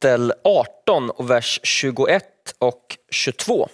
kapitel 0.00 0.32
18 0.44 1.10
och 1.10 1.30
vers 1.30 1.60
21 1.62 2.24
och 2.58 2.98
22. 3.10 3.68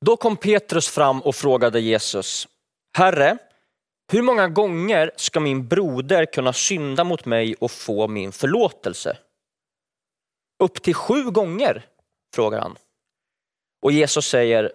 Då 0.00 0.16
kom 0.16 0.36
Petrus 0.36 0.88
fram 0.88 1.22
och 1.22 1.34
frågade 1.34 1.80
Jesus, 1.80 2.48
Herre, 2.96 3.38
hur 4.12 4.22
många 4.22 4.48
gånger 4.48 5.10
ska 5.16 5.40
min 5.40 5.68
broder 5.68 6.26
kunna 6.26 6.52
synda 6.52 7.04
mot 7.04 7.24
mig 7.24 7.54
och 7.54 7.70
få 7.70 8.08
min 8.08 8.32
förlåtelse? 8.32 9.18
Upp 10.62 10.82
till 10.82 10.94
sju 10.94 11.30
gånger, 11.30 11.86
frågar 12.34 12.60
han. 12.60 12.76
Och 13.82 13.92
Jesus 13.92 14.26
säger, 14.26 14.72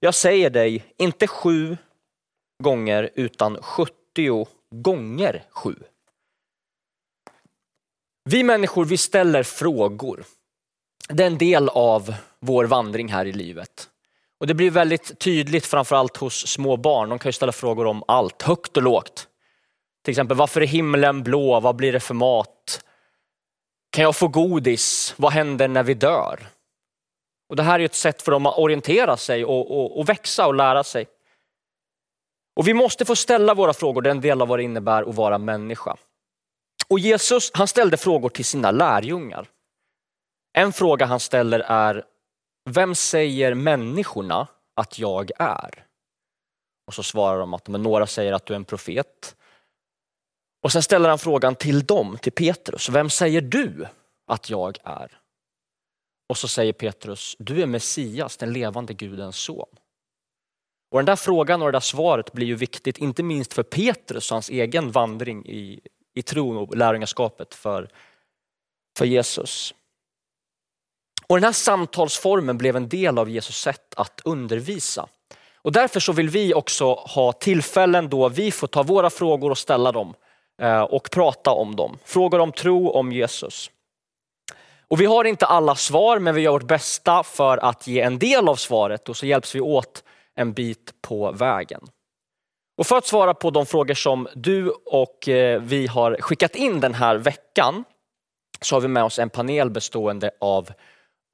jag 0.00 0.14
säger 0.14 0.50
dig, 0.50 0.84
inte 0.96 1.26
sju 1.26 1.76
gånger 2.62 3.10
utan 3.14 3.62
sjuttio 3.62 4.46
gånger 4.70 5.44
sju. 5.50 5.74
Vi 8.24 8.42
människor, 8.42 8.84
vi 8.84 8.96
ställer 8.96 9.42
frågor. 9.42 10.24
Det 11.08 11.22
är 11.22 11.26
en 11.26 11.38
del 11.38 11.68
av 11.68 12.14
vår 12.40 12.64
vandring 12.64 13.08
här 13.08 13.26
i 13.26 13.32
livet. 13.32 13.88
Och 14.40 14.46
det 14.46 14.54
blir 14.54 14.70
väldigt 14.70 15.18
tydligt 15.18 15.66
framförallt 15.66 16.16
hos 16.16 16.46
små 16.46 16.76
barn. 16.76 17.08
De 17.08 17.18
kan 17.18 17.28
ju 17.28 17.32
ställa 17.32 17.52
frågor 17.52 17.86
om 17.86 18.04
allt, 18.08 18.42
högt 18.42 18.76
och 18.76 18.82
lågt. 18.82 19.28
Till 20.04 20.12
exempel, 20.12 20.36
varför 20.36 20.60
är 20.60 20.66
himlen 20.66 21.22
blå? 21.22 21.60
Vad 21.60 21.76
blir 21.76 21.92
det 21.92 22.00
för 22.00 22.14
mat? 22.14 22.84
Kan 23.90 24.04
jag 24.04 24.16
få 24.16 24.28
godis? 24.28 25.14
Vad 25.16 25.32
händer 25.32 25.68
när 25.68 25.82
vi 25.82 25.94
dör? 25.94 26.46
Och 27.48 27.56
det 27.56 27.62
här 27.62 27.80
är 27.80 27.84
ett 27.84 27.94
sätt 27.94 28.22
för 28.22 28.32
dem 28.32 28.46
att 28.46 28.58
orientera 28.58 29.16
sig 29.16 29.44
och, 29.44 29.70
och, 29.70 29.98
och 29.98 30.08
växa 30.08 30.46
och 30.46 30.54
lära 30.54 30.84
sig. 30.84 31.06
Och 32.56 32.68
vi 32.68 32.74
måste 32.74 33.04
få 33.04 33.16
ställa 33.16 33.54
våra 33.54 33.72
frågor, 33.72 34.02
det 34.02 34.08
är 34.08 34.14
en 34.14 34.20
del 34.20 34.42
av 34.42 34.48
vad 34.48 34.58
det 34.58 34.62
innebär 34.62 35.02
att 35.02 35.14
vara 35.14 35.38
människa. 35.38 35.96
Och 36.92 36.98
Jesus 36.98 37.50
han 37.54 37.68
ställde 37.68 37.96
frågor 37.96 38.28
till 38.28 38.44
sina 38.44 38.70
lärjungar. 38.70 39.48
En 40.52 40.72
fråga 40.72 41.06
han 41.06 41.20
ställer 41.20 41.60
är, 41.60 42.04
vem 42.70 42.94
säger 42.94 43.54
människorna 43.54 44.48
att 44.76 44.98
jag 44.98 45.30
är? 45.38 45.86
Och 46.86 46.94
så 46.94 47.02
svarar 47.02 47.38
de 47.38 47.54
att 47.54 47.68
men 47.68 47.82
några 47.82 48.06
säger 48.06 48.32
att 48.32 48.46
du 48.46 48.54
är 48.54 48.56
en 48.56 48.64
profet. 48.64 49.36
Och 50.62 50.72
sen 50.72 50.82
ställer 50.82 51.08
han 51.08 51.18
frågan 51.18 51.54
till 51.54 51.84
dem, 51.84 52.18
till 52.22 52.32
Petrus, 52.32 52.88
vem 52.88 53.10
säger 53.10 53.40
du 53.40 53.86
att 54.26 54.50
jag 54.50 54.78
är? 54.84 55.20
Och 56.28 56.38
så 56.38 56.48
säger 56.48 56.72
Petrus, 56.72 57.36
du 57.38 57.62
är 57.62 57.66
Messias, 57.66 58.36
den 58.36 58.52
levande 58.52 58.94
Gudens 58.94 59.36
son. 59.36 59.76
Och 60.90 60.98
den 60.98 61.06
där 61.06 61.16
frågan 61.16 61.62
och 61.62 61.68
det 61.68 61.76
där 61.76 61.80
svaret 61.80 62.32
blir 62.32 62.46
ju 62.46 62.54
viktigt, 62.54 62.98
inte 62.98 63.22
minst 63.22 63.52
för 63.52 63.62
Petrus 63.62 64.30
och 64.30 64.34
hans 64.34 64.50
egen 64.50 64.90
vandring 64.90 65.46
i, 65.46 65.80
i 66.14 66.22
tron 66.22 66.56
och 66.56 66.76
lärjungaskapet 66.76 67.54
för, 67.54 67.88
för 68.98 69.04
Jesus. 69.04 69.74
Och 71.26 71.36
den 71.36 71.44
här 71.44 71.52
samtalsformen 71.52 72.58
blev 72.58 72.76
en 72.76 72.88
del 72.88 73.18
av 73.18 73.30
Jesus 73.30 73.56
sätt 73.56 73.94
att 73.96 74.20
undervisa. 74.24 75.08
Och 75.56 75.72
därför 75.72 76.00
så 76.00 76.12
vill 76.12 76.28
vi 76.28 76.54
också 76.54 76.94
ha 76.94 77.32
tillfällen 77.32 78.08
då 78.08 78.28
vi 78.28 78.50
får 78.50 78.66
ta 78.66 78.82
våra 78.82 79.10
frågor 79.10 79.50
och 79.50 79.58
ställa 79.58 79.92
dem 79.92 80.14
eh, 80.62 80.82
och 80.82 81.10
prata 81.10 81.50
om 81.50 81.76
dem. 81.76 81.98
Frågor 82.04 82.38
om 82.38 82.52
tro, 82.52 82.90
om 82.90 83.12
Jesus. 83.12 83.70
Och 84.88 85.00
vi 85.00 85.06
har 85.06 85.24
inte 85.24 85.46
alla 85.46 85.74
svar 85.74 86.18
men 86.18 86.34
vi 86.34 86.40
gör 86.40 86.52
vårt 86.52 86.62
bästa 86.62 87.22
för 87.22 87.58
att 87.58 87.86
ge 87.86 88.00
en 88.00 88.18
del 88.18 88.48
av 88.48 88.56
svaret 88.56 89.08
och 89.08 89.16
så 89.16 89.26
hjälps 89.26 89.54
vi 89.54 89.60
åt 89.60 90.04
en 90.34 90.52
bit 90.52 90.94
på 91.00 91.32
vägen. 91.32 91.88
Och 92.76 92.86
för 92.86 92.96
att 92.96 93.06
svara 93.06 93.34
på 93.34 93.50
de 93.50 93.66
frågor 93.66 93.94
som 93.94 94.28
du 94.34 94.70
och 94.70 95.28
eh, 95.28 95.60
vi 95.62 95.86
har 95.86 96.16
skickat 96.20 96.56
in 96.56 96.80
den 96.80 96.94
här 96.94 97.16
veckan 97.16 97.84
så 98.60 98.76
har 98.76 98.80
vi 98.80 98.88
med 98.88 99.04
oss 99.04 99.18
en 99.18 99.30
panel 99.30 99.70
bestående 99.70 100.30
av 100.40 100.70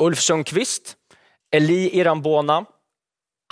Ulf 0.03 0.21
Sundqvist, 0.21 0.97
Eli 1.51 1.99
Irambona, 1.99 2.65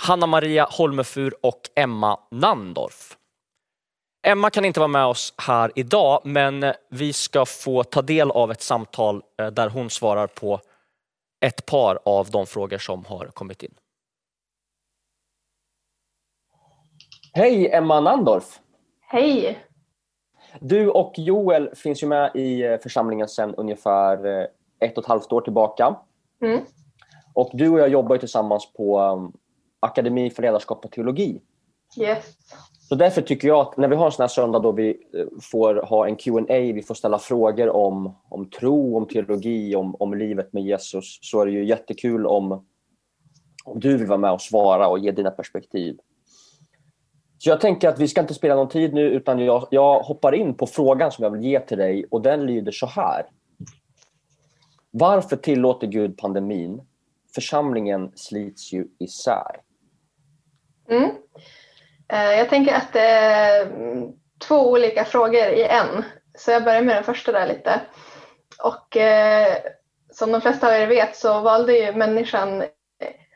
Hanna-Maria 0.03 0.67
Holmefur 0.71 1.35
och 1.41 1.61
Emma 1.75 2.19
Nandorf. 2.31 3.17
Emma 4.27 4.49
kan 4.49 4.65
inte 4.65 4.79
vara 4.79 4.87
med 4.87 5.05
oss 5.05 5.33
här 5.37 5.71
idag, 5.75 6.21
men 6.23 6.73
vi 6.89 7.13
ska 7.13 7.45
få 7.45 7.83
ta 7.83 8.01
del 8.01 8.31
av 8.31 8.51
ett 8.51 8.61
samtal 8.61 9.21
eh, 9.41 9.47
där 9.47 9.69
hon 9.69 9.89
svarar 9.89 10.27
på 10.27 10.61
ett 11.45 11.65
par 11.65 11.99
av 12.05 12.29
de 12.31 12.47
frågor 12.47 12.77
som 12.77 13.05
har 13.05 13.25
kommit 13.25 13.63
in. 13.63 13.73
Hej 17.37 17.69
Emma 17.71 17.99
Nandorf! 17.99 18.59
Hej! 19.01 19.57
Du 20.59 20.89
och 20.89 21.13
Joel 21.17 21.69
finns 21.75 22.03
ju 22.03 22.07
med 22.07 22.31
i 22.35 22.63
eh, 22.63 22.77
församlingen 22.77 23.27
sedan 23.27 23.55
ungefär 23.55 24.25
eh, 24.25 24.45
ett 24.79 24.97
och 24.97 25.03
ett 25.03 25.07
halvt 25.07 25.31
år 25.31 25.41
tillbaka. 25.41 25.95
Mm. 26.41 26.61
Och 27.33 27.49
du 27.53 27.69
och 27.69 27.79
jag 27.79 27.89
jobbar 27.89 28.17
tillsammans 28.17 28.73
på 28.73 28.99
um, 28.99 29.33
Akademi 29.79 30.29
för 30.29 30.41
ledarskap 30.41 30.85
och 30.85 30.91
teologi. 30.91 31.41
Yes. 31.97 32.25
Så 32.89 32.95
därför 32.95 33.21
tycker 33.21 33.47
jag 33.47 33.59
att 33.59 33.77
när 33.77 33.87
vi 33.87 33.95
har 33.95 34.05
en 34.05 34.11
sån 34.11 34.23
här 34.23 34.27
söndag 34.27 34.59
då 34.59 34.71
vi 34.71 34.89
eh, 34.89 35.25
får 35.41 35.75
ha 35.75 36.07
en 36.07 36.15
Q&A, 36.15 36.73
vi 36.73 36.83
får 36.87 36.95
ställa 36.95 37.19
frågor 37.19 37.69
om, 37.69 38.15
om 38.29 38.49
tro, 38.49 38.97
om 38.97 39.07
teologi, 39.07 39.75
om, 39.75 39.95
om 39.95 40.13
livet 40.13 40.53
med 40.53 40.63
Jesus, 40.63 41.19
så 41.21 41.41
är 41.41 41.45
det 41.45 41.51
ju 41.51 41.65
jättekul 41.65 42.27
om, 42.27 42.65
om 43.65 43.79
du 43.79 43.97
vill 43.97 44.07
vara 44.07 44.19
med 44.19 44.31
och 44.31 44.41
svara 44.41 44.87
och 44.87 44.99
ge 44.99 45.11
dina 45.11 45.31
perspektiv. 45.31 45.97
Så 47.37 47.49
jag 47.49 47.61
tänker 47.61 47.89
att 47.89 47.99
vi 47.99 48.07
ska 48.07 48.21
inte 48.21 48.33
spela 48.33 48.55
någon 48.55 48.69
tid 48.69 48.93
nu 48.93 49.01
utan 49.01 49.39
jag, 49.39 49.67
jag 49.71 49.99
hoppar 49.99 50.35
in 50.35 50.53
på 50.53 50.67
frågan 50.67 51.11
som 51.11 51.23
jag 51.23 51.31
vill 51.31 51.43
ge 51.43 51.59
till 51.59 51.77
dig 51.77 52.05
och 52.11 52.21
den 52.21 52.45
lyder 52.45 52.71
så 52.71 52.85
här. 52.85 53.25
Varför 54.91 55.35
tillåter 55.35 55.87
Gud 55.87 56.17
pandemin? 56.17 56.81
Församlingen 57.35 58.11
slits 58.15 58.73
ju 58.73 58.87
isär. 58.99 59.61
Mm. 60.89 61.09
Eh, 62.07 62.31
jag 62.37 62.49
tänker 62.49 62.75
att 62.75 62.93
det 62.93 63.09
är 63.09 63.67
två 64.47 64.71
olika 64.71 65.05
frågor 65.05 65.47
i 65.47 65.63
en. 65.63 66.03
Så 66.37 66.51
jag 66.51 66.63
börjar 66.63 66.81
med 66.81 66.95
den 66.95 67.03
första 67.03 67.31
där 67.31 67.47
lite. 67.47 67.81
Och 68.63 68.97
eh, 68.97 69.57
som 70.13 70.31
de 70.31 70.41
flesta 70.41 70.67
av 70.67 70.73
er 70.73 70.87
vet 70.87 71.15
så 71.15 71.41
valde 71.41 71.77
ju 71.77 71.93
människan, 71.93 72.61
eh, 72.61 72.67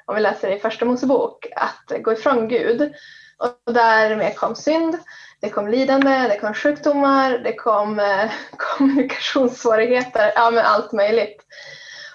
om 0.06 0.16
vi 0.16 0.22
läser 0.22 0.52
i 0.52 0.60
Första 0.60 0.86
Mosebok, 0.86 1.48
att 1.56 2.04
gå 2.04 2.14
ifrån 2.14 2.48
Gud. 2.48 2.94
Och 3.42 3.74
därmed 3.74 4.36
kom 4.36 4.56
synd, 4.56 4.98
det 5.42 5.50
kom 5.50 5.68
lidande, 5.68 6.28
det 6.28 6.40
kom 6.40 6.54
sjukdomar, 6.54 7.38
det 7.38 7.54
kom 7.54 8.00
eh, 8.00 8.32
kommunikationssvårigheter, 8.58 10.32
ja 10.36 10.52
men 10.52 10.66
allt 10.66 10.92
möjligt. 10.92 11.42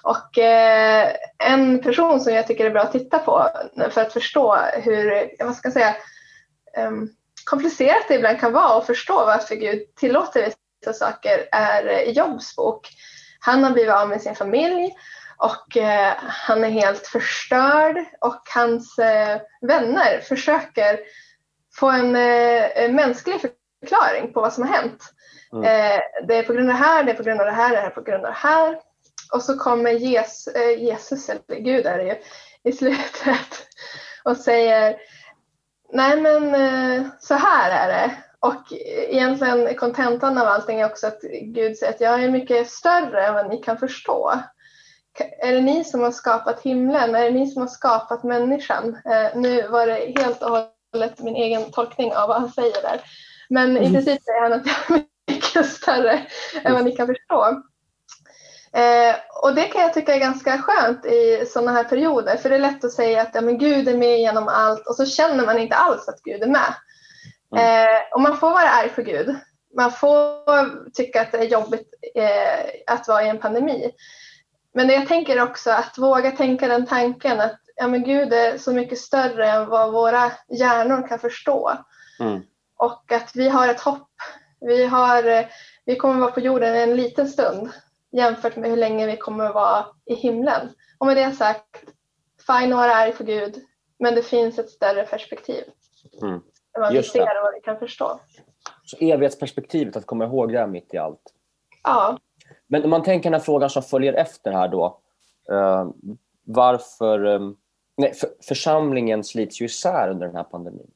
Och 0.03 0.39
eh, 0.39 1.13
en 1.39 1.83
person 1.83 2.21
som 2.21 2.35
jag 2.35 2.47
tycker 2.47 2.67
är 2.67 2.71
bra 2.71 2.83
att 2.83 2.93
titta 2.93 3.19
på 3.19 3.49
för 3.91 4.01
att 4.01 4.13
förstå 4.13 4.57
hur, 4.73 5.31
vad 5.45 5.57
ska 5.57 5.67
jag 5.67 5.73
säga, 5.73 5.97
eh, 6.77 6.91
komplicerat 7.45 8.09
det 8.09 8.15
ibland 8.15 8.41
kan 8.41 8.53
vara 8.53 8.79
att 8.79 8.87
förstå 8.87 9.15
varför 9.15 9.55
Gud 9.55 9.95
tillåter 9.95 10.53
vissa 10.81 10.93
saker 10.93 11.49
är 11.53 12.11
Jobs 12.11 12.57
bok. 12.57 12.89
Han 13.41 13.65
har 13.65 13.71
blivit 13.71 13.95
av 13.95 14.09
med 14.09 14.23
sin 14.23 14.35
familj 14.35 14.95
och 15.39 15.77
eh, 15.77 16.13
han 16.19 16.65
är 16.65 16.71
helt 16.71 17.07
förstörd 17.07 18.05
och 18.21 18.43
hans 18.55 18.99
eh, 18.99 19.41
vänner 19.61 20.21
försöker 20.21 20.99
få 21.79 21.91
en 21.91 22.17
eh, 22.17 22.93
mänsklig 22.93 23.41
förklaring 23.41 24.33
på 24.33 24.41
vad 24.41 24.53
som 24.53 24.67
har 24.67 24.75
hänt. 24.75 25.03
Mm. 25.53 25.65
Eh, 25.65 26.01
det 26.29 26.37
är 26.37 26.43
på 26.43 26.53
grund 26.53 26.71
av 26.71 26.77
det 26.77 26.83
här, 26.83 27.05
det 27.05 27.11
är 27.11 27.17
på 27.17 27.23
grund 27.23 27.41
av 27.41 27.47
det 27.47 27.53
här, 27.53 27.71
det 27.71 27.79
är 27.79 27.91
på 27.91 28.03
grund 28.03 28.25
av 28.25 28.31
det 28.31 28.39
här. 28.39 28.81
Och 29.33 29.43
så 29.43 29.59
kommer 29.59 29.91
Jesus, 29.91 30.55
eh, 30.55 30.83
Jesus 30.83 31.29
eller 31.29 31.61
Gud 31.61 31.87
är 31.87 31.99
det 31.99 32.05
ju, 32.05 32.17
i 32.71 32.73
slutet 32.73 33.67
och 34.25 34.37
säger 34.37 34.97
Nej 35.93 36.21
men 36.21 36.55
eh, 36.55 37.07
så 37.21 37.35
här 37.35 37.71
är 37.71 37.89
det. 37.89 38.17
Och 38.41 38.73
egentligen 39.11 39.75
kontentan 39.75 40.39
av 40.39 40.47
allting 40.47 40.81
är 40.81 40.87
också 40.87 41.07
att 41.07 41.21
Gud 41.43 41.77
säger 41.77 41.93
att 41.93 42.01
jag 42.01 42.25
är 42.25 42.31
mycket 42.31 42.71
större 42.71 43.27
än 43.27 43.35
vad 43.35 43.49
ni 43.49 43.63
kan 43.63 43.79
förstå. 43.79 44.33
Är 45.21 45.53
det 45.53 45.61
ni 45.61 45.85
som 45.85 46.03
har 46.03 46.11
skapat 46.11 46.61
himlen? 46.61 47.15
Är 47.15 47.25
det 47.25 47.31
ni 47.31 47.47
som 47.47 47.63
har 47.63 47.69
skapat 47.69 48.25
människan? 48.25 48.97
Eh, 49.05 49.41
nu 49.41 49.69
var 49.69 49.87
det 49.87 50.21
helt 50.21 50.43
och 50.43 50.51
hållet 50.93 51.21
min 51.21 51.37
egen 51.37 51.71
tolkning 51.71 52.15
av 52.15 52.29
vad 52.29 52.41
han 52.41 52.51
säger 52.51 52.83
där. 52.83 53.01
Men 53.49 53.71
mm. 53.71 53.83
i 53.83 53.93
princip 53.93 54.23
säger 54.23 54.43
han 54.43 54.53
att 54.53 54.67
jag 54.67 54.99
är 54.99 55.05
mycket 55.33 55.67
större 55.67 56.27
än 56.65 56.73
vad 56.73 56.85
ni 56.85 56.93
kan 56.93 57.07
förstå. 57.07 57.63
Eh, 58.73 59.17
och 59.43 59.55
det 59.55 59.65
kan 59.65 59.83
jag 59.83 59.95
tycka 59.95 60.15
är 60.15 60.21
ganska 60.21 60.59
skönt 60.59 61.07
i 61.07 61.47
sådana 61.47 61.73
här 61.73 61.85
perioder. 61.85 62.37
För 62.37 62.49
det 62.49 62.55
är 62.55 62.61
lätt 62.61 62.85
att 62.85 62.93
säga 62.93 63.23
att 63.23 63.35
ja, 63.35 63.41
men 63.41 63.59
Gud 63.59 63.89
är 63.89 63.97
med 63.97 64.19
genom 64.19 64.49
allt 64.49 64.87
och 64.87 64.97
så 64.97 65.07
känner 65.07 65.47
man 65.47 65.59
inte 65.59 65.77
alls 65.77 66.09
att 66.09 66.23
Gud 66.23 66.43
är 66.43 66.47
med. 66.47 66.75
Mm. 67.57 67.87
Eh, 67.87 68.01
och 68.13 68.21
man 68.21 68.37
får 68.37 68.51
vara 68.51 68.69
arg 68.69 68.89
för 68.89 69.03
Gud. 69.03 69.37
Man 69.77 69.93
får 69.93 70.91
tycka 70.91 71.21
att 71.21 71.33
det 71.33 71.39
är 71.39 71.45
jobbigt 71.45 71.89
eh, 72.15 72.95
att 72.95 73.09
vara 73.09 73.23
i 73.23 73.29
en 73.29 73.39
pandemi. 73.39 73.93
Men 74.77 74.89
jag 74.89 75.09
tänker 75.09 75.43
också 75.43 75.71
att 75.71 75.99
våga 75.99 76.31
tänka 76.31 76.69
den 76.69 76.87
tanken 76.87 77.41
att 77.41 77.61
ja, 77.77 77.89
men 77.89 78.03
Gud 78.03 78.33
är 78.33 78.59
så 78.59 78.73
mycket 78.73 78.99
större 78.99 79.51
än 79.51 79.69
vad 79.69 79.93
våra 79.93 80.33
hjärnor 80.49 81.09
kan 81.09 81.19
förstå. 81.19 81.73
Mm. 82.21 82.43
Och 82.77 83.13
att 83.13 83.37
vi 83.37 83.49
har 83.49 83.69
ett 83.69 83.81
hopp. 83.81 84.09
Vi, 84.61 84.87
har, 84.87 85.47
vi 85.85 85.97
kommer 85.97 86.21
vara 86.21 86.31
på 86.31 86.41
jorden 86.41 86.75
en 86.75 86.97
liten 86.97 87.29
stund 87.29 87.71
jämfört 88.13 88.57
med 88.57 88.71
hur 88.71 88.77
länge 88.77 89.07
vi 89.07 89.17
kommer 89.17 89.53
vara 89.53 89.87
i 90.07 90.15
himlen. 90.15 90.69
Och 90.99 91.07
med 91.07 91.17
det 91.17 91.33
sagt, 91.33 91.85
fine 92.47 92.77
vara 92.77 92.95
arg 92.95 93.13
för 93.13 93.25
Gud, 93.25 93.55
men 93.99 94.15
det 94.15 94.23
finns 94.23 94.59
ett 94.59 94.71
större 94.71 95.07
perspektiv. 95.07 95.65
Mm. 96.23 96.41
Där 96.73 96.81
man 96.81 96.95
Just 96.95 97.13
ser 97.13 97.19
det. 97.19 97.41
vad 97.43 97.55
vi 97.55 97.61
kan 97.61 97.79
förstå. 97.79 98.21
Så 98.85 98.97
evighetsperspektivet, 98.97 99.97
att 99.97 100.07
komma 100.07 100.25
ihåg 100.25 100.53
det 100.53 100.67
mitt 100.67 100.95
i 100.95 100.97
allt. 100.97 101.33
Ja. 101.83 102.19
Men 102.67 102.85
om 102.85 102.91
man 102.91 103.03
tänker 103.03 103.31
den 103.31 103.41
här 103.41 103.45
frågan 103.45 103.71
som 103.71 103.83
följer 103.83 104.13
efter 104.13 104.53
här 104.53 104.69
då. 104.69 104.99
Uh, 105.53 105.91
varför... 106.45 107.25
Um, 107.25 107.57
nej, 107.97 108.15
för, 108.15 108.29
församlingen 108.49 109.25
slits 109.25 109.61
ju 109.61 109.65
isär 109.65 110.11
under 110.11 110.27
den 110.27 110.37
här 110.37 110.45
pandemin. 110.45 110.91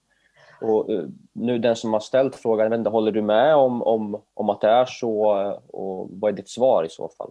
Och 0.60 0.90
uh, 0.90 1.04
nu 1.32 1.58
den 1.58 1.76
som 1.76 1.92
har 1.92 2.00
ställt 2.00 2.36
frågan, 2.36 2.72
inte, 2.72 2.90
håller 2.90 3.12
du 3.12 3.22
med 3.22 3.54
om, 3.54 3.82
om, 3.82 4.22
om 4.34 4.50
att 4.50 4.60
det 4.60 4.68
är 4.68 4.84
så? 4.84 5.30
Och 5.68 6.08
vad 6.10 6.32
är 6.32 6.36
ditt 6.36 6.50
svar 6.50 6.84
i 6.84 6.88
så 6.88 7.08
fall? 7.08 7.30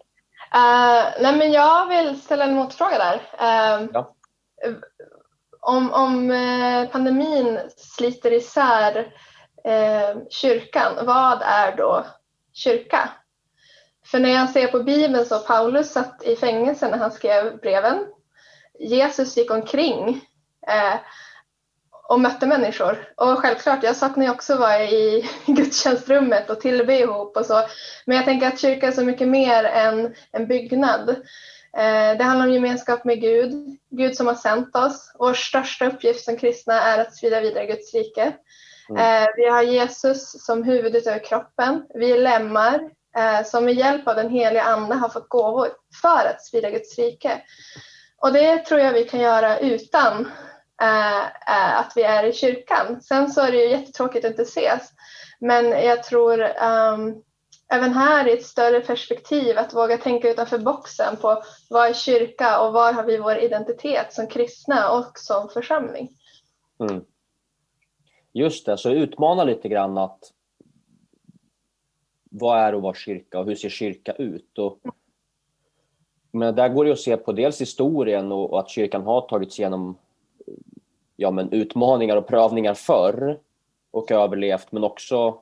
Uh, 0.56 1.22
nej 1.22 1.38
men 1.38 1.52
jag 1.52 1.88
vill 1.88 2.22
ställa 2.22 2.46
en 2.46 2.56
motfråga 2.56 2.98
där. 2.98 3.16
Uh, 3.16 3.90
ja. 3.94 4.16
Om, 5.62 5.94
om 5.94 6.30
pandemin 6.92 7.60
sliter 7.78 8.34
isär 8.34 9.14
kyrkan, 10.30 11.06
vad 11.06 11.42
är 11.42 11.76
då 11.76 12.06
kyrka? 12.54 13.10
För 14.12 14.20
när 14.20 14.30
jag 14.30 14.50
ser 14.50 14.68
på 14.68 14.84
Bibeln 14.84 15.26
så 15.26 15.40
Paulus 15.40 15.92
satt 15.92 16.24
i 16.24 16.36
fängelse 16.36 16.90
när 16.90 16.98
han 16.98 17.12
skrev 17.12 17.58
breven. 17.58 18.06
Jesus 18.80 19.38
gick 19.38 19.52
omkring 19.52 20.22
eh, 20.68 21.00
och 22.10 22.20
mötte 22.20 22.48
människor. 22.48 23.14
Och 23.16 23.40
självklart, 23.40 23.84
jag 23.84 23.96
saknar 23.96 24.26
ju 24.26 24.32
också 24.32 24.54
att 24.54 24.60
vara 24.60 24.84
i 24.84 25.30
gudstjänstrummet 25.46 26.50
och 26.50 26.62
tillbe 26.62 27.00
ihop 27.00 27.38
och 27.38 27.46
så. 27.46 27.62
Men 28.06 28.18
jag 28.18 28.26
tänker 28.26 28.48
att 28.48 28.60
kyrkan 28.60 28.90
är 28.90 28.94
så 28.94 29.04
mycket 29.04 29.28
mer 29.28 29.64
än 29.64 30.16
en 30.32 30.48
byggnad. 30.48 31.10
Eh, 31.78 32.18
det 32.18 32.24
handlar 32.24 32.48
om 32.48 32.54
gemenskap 32.54 33.06
med 33.06 33.22
Gud, 33.22 33.78
Gud 33.90 34.16
som 34.16 34.28
har 34.28 34.36
sänt 34.36 34.76
oss. 34.76 35.12
Vår 35.20 35.34
största 35.34 35.88
uppgift 35.88 36.26
som 36.26 36.38
kristna 36.38 36.82
är 36.82 37.02
att 37.02 37.16
sprida 37.16 37.42
vidare 37.42 37.66
Guds 37.66 37.94
rike. 37.94 38.34
Mm. 38.90 39.24
Eh, 39.24 39.28
vi 39.36 39.50
har 39.50 39.64
Jesus 39.64 40.46
som 40.46 40.64
huvudet 40.64 41.08
över 41.08 41.24
kroppen. 41.24 41.86
Vi 41.94 42.12
är 42.12 42.20
lemmar 42.20 42.80
Eh, 43.20 43.44
som 43.46 43.66
med 43.66 43.74
hjälp 43.74 44.08
av 44.08 44.16
den 44.16 44.30
heliga 44.30 44.64
Ande 44.64 44.96
har 44.96 45.10
fått 45.10 45.30
gåvor 45.30 45.68
för 46.02 46.26
att 46.26 46.46
sprida 46.46 46.70
Guds 46.70 46.98
rike. 46.98 47.42
Och 48.22 48.34
det 48.34 48.66
tror 48.66 48.80
jag 48.80 48.94
vi 48.94 49.04
kan 49.04 49.20
göra 49.20 49.60
utan 49.60 50.32
eh, 50.82 51.24
eh 51.24 51.80
att 51.80 51.94
vi 51.96 52.04
är 52.04 52.24
i 52.24 52.34
kyrkan. 52.34 53.02
Sen 53.02 53.32
så 53.32 53.42
är 53.42 53.52
det 53.52 53.58
ju 53.58 53.70
jättetråkigt 53.70 54.26
att 54.26 54.32
inte 54.32 54.42
ses. 54.42 54.92
Men 55.40 55.66
jag 55.70 56.04
tror 56.04 56.42
um, 56.42 57.24
även 57.74 57.94
här 57.94 58.28
i 58.28 58.34
ett 58.34 58.46
större 58.46 58.80
perspektiv 58.80 59.58
att 59.58 59.74
våga 59.74 59.98
tänka 59.98 60.30
utanför 60.30 60.58
boxen 60.58 61.18
på 61.18 61.44
vad 61.70 61.90
är 61.90 61.94
kyrka 61.94 62.62
och 62.62 62.74
var 62.74 62.94
har 62.94 63.04
vi 63.04 63.18
vår 63.18 63.38
identitet 63.38 64.14
som 64.14 64.28
kristna 64.28 64.92
och 64.92 65.20
som 65.20 65.50
församling. 65.50 66.10
Mm. 66.80 67.04
Just 68.34 68.66
det, 68.66 68.78
så 68.78 68.90
utmana 68.90 69.44
lite 69.44 69.70
grann 69.70 69.98
att 69.98 70.20
vad 72.30 72.60
är 72.60 72.74
att 72.74 72.82
vara 72.82 72.94
kyrka 72.94 73.40
och 73.40 73.46
hur 73.46 73.56
ser 73.56 73.70
kyrka 73.70 74.12
ut? 74.12 74.58
Och, 74.58 74.80
men 76.32 76.56
där 76.56 76.70
går 76.70 76.86
det 76.86 76.92
att 76.92 77.00
se 77.00 77.18
på 77.18 77.32
dels 77.32 77.62
historien 77.62 78.32
och, 78.32 78.54
och 78.54 78.60
att 78.60 78.70
kyrkan 78.70 79.04
har 79.04 79.22
tagits 79.22 79.60
igenom 79.60 79.98
ja, 81.16 81.32
men 81.32 81.52
utmaningar 81.52 82.18
och 82.18 82.28
prövningar 82.28 82.74
förr 82.74 83.40
och 83.92 84.12
överlevt, 84.12 84.72
men 84.72 84.84
också 84.84 85.42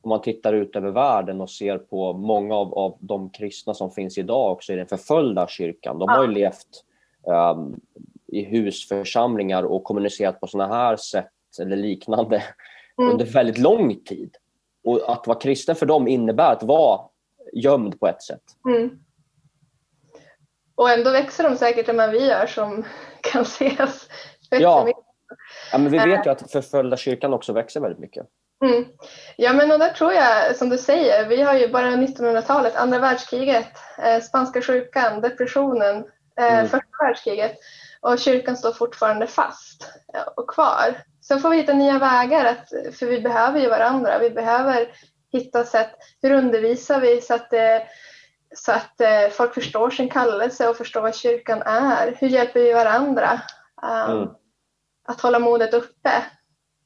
om 0.00 0.08
man 0.08 0.20
tittar 0.20 0.52
ut 0.52 0.76
över 0.76 0.90
världen 0.90 1.40
och 1.40 1.50
ser 1.50 1.78
på 1.78 2.12
många 2.12 2.54
av, 2.54 2.74
av 2.74 2.96
de 3.00 3.30
kristna 3.30 3.74
som 3.74 3.90
finns 3.90 4.18
idag 4.18 4.52
också 4.52 4.72
i 4.72 4.76
den 4.76 4.86
förföljda 4.86 5.46
kyrkan. 5.48 5.98
De 5.98 6.08
har 6.08 6.22
ju 6.22 6.32
levt 6.32 6.84
um, 7.22 7.80
i 8.26 8.44
husförsamlingar 8.44 9.62
och 9.62 9.84
kommunicerat 9.84 10.40
på 10.40 10.46
sådana 10.46 10.74
här 10.74 10.96
sätt 10.96 11.30
eller 11.60 11.76
liknande 11.76 12.42
mm. 12.98 13.10
under 13.10 13.24
väldigt 13.24 13.58
lång 13.58 13.94
tid. 14.04 14.36
Och 14.84 15.12
att 15.12 15.26
vara 15.26 15.38
kristen 15.38 15.76
för 15.76 15.86
dem 15.86 16.08
innebär 16.08 16.52
att 16.52 16.62
vara 16.62 17.00
gömd 17.52 18.00
på 18.00 18.06
ett 18.06 18.22
sätt. 18.22 18.42
Mm. 18.68 18.90
Och 20.74 20.90
ändå 20.90 21.10
växer 21.10 21.44
de 21.44 21.56
säkert 21.56 21.88
än 21.88 21.96
vad 21.96 22.10
vi 22.10 22.26
gör 22.26 22.46
som 22.46 22.84
kan 23.20 23.42
ses. 23.42 24.08
Ja. 24.50 24.88
ja, 25.72 25.78
men 25.78 25.92
vi 25.92 25.98
vet 25.98 26.26
ju 26.26 26.30
att 26.30 26.50
förföljda 26.50 26.96
kyrkan 26.96 27.34
också 27.34 27.52
växer 27.52 27.80
väldigt 27.80 28.00
mycket. 28.00 28.26
Mm. 28.64 28.84
Ja, 29.36 29.52
men 29.52 29.72
och 29.72 29.78
där 29.78 29.92
tror 29.92 30.12
jag, 30.12 30.56
som 30.56 30.68
du 30.68 30.78
säger, 30.78 31.28
vi 31.28 31.42
har 31.42 31.54
ju 31.54 31.68
bara 31.68 31.90
1900-talet, 31.90 32.76
andra 32.76 32.98
världskriget, 32.98 33.68
eh, 33.98 34.20
spanska 34.20 34.62
sjukan, 34.62 35.20
depressionen, 35.20 35.96
eh, 36.40 36.52
mm. 36.52 36.68
första 36.68 37.04
världskriget 37.04 37.56
och 38.00 38.18
kyrkan 38.18 38.56
står 38.56 38.72
fortfarande 38.72 39.26
fast 39.26 39.92
och 40.36 40.50
kvar. 40.50 40.96
Sen 41.22 41.40
får 41.40 41.50
vi 41.50 41.56
hitta 41.56 41.72
nya 41.72 41.98
vägar, 41.98 42.44
att, 42.44 42.96
för 42.96 43.06
vi 43.06 43.20
behöver 43.20 43.60
ju 43.60 43.68
varandra. 43.68 44.18
Vi 44.18 44.30
behöver 44.30 44.88
hitta 45.32 45.64
sätt, 45.64 45.90
hur 46.22 46.32
undervisar 46.32 47.00
vi 47.00 47.20
så 47.20 47.34
att, 47.34 47.52
så 48.54 48.72
att 48.72 49.00
eh, 49.00 49.28
folk 49.30 49.54
förstår 49.54 49.90
sin 49.90 50.08
kallelse 50.08 50.68
och 50.68 50.76
förstår 50.76 51.00
vad 51.00 51.14
kyrkan 51.14 51.62
är? 51.62 52.16
Hur 52.18 52.28
hjälper 52.28 52.60
vi 52.60 52.72
varandra? 52.72 53.40
Um, 53.82 54.16
mm. 54.16 54.28
Att 55.08 55.20
hålla 55.20 55.38
modet 55.38 55.74
uppe, 55.74 56.10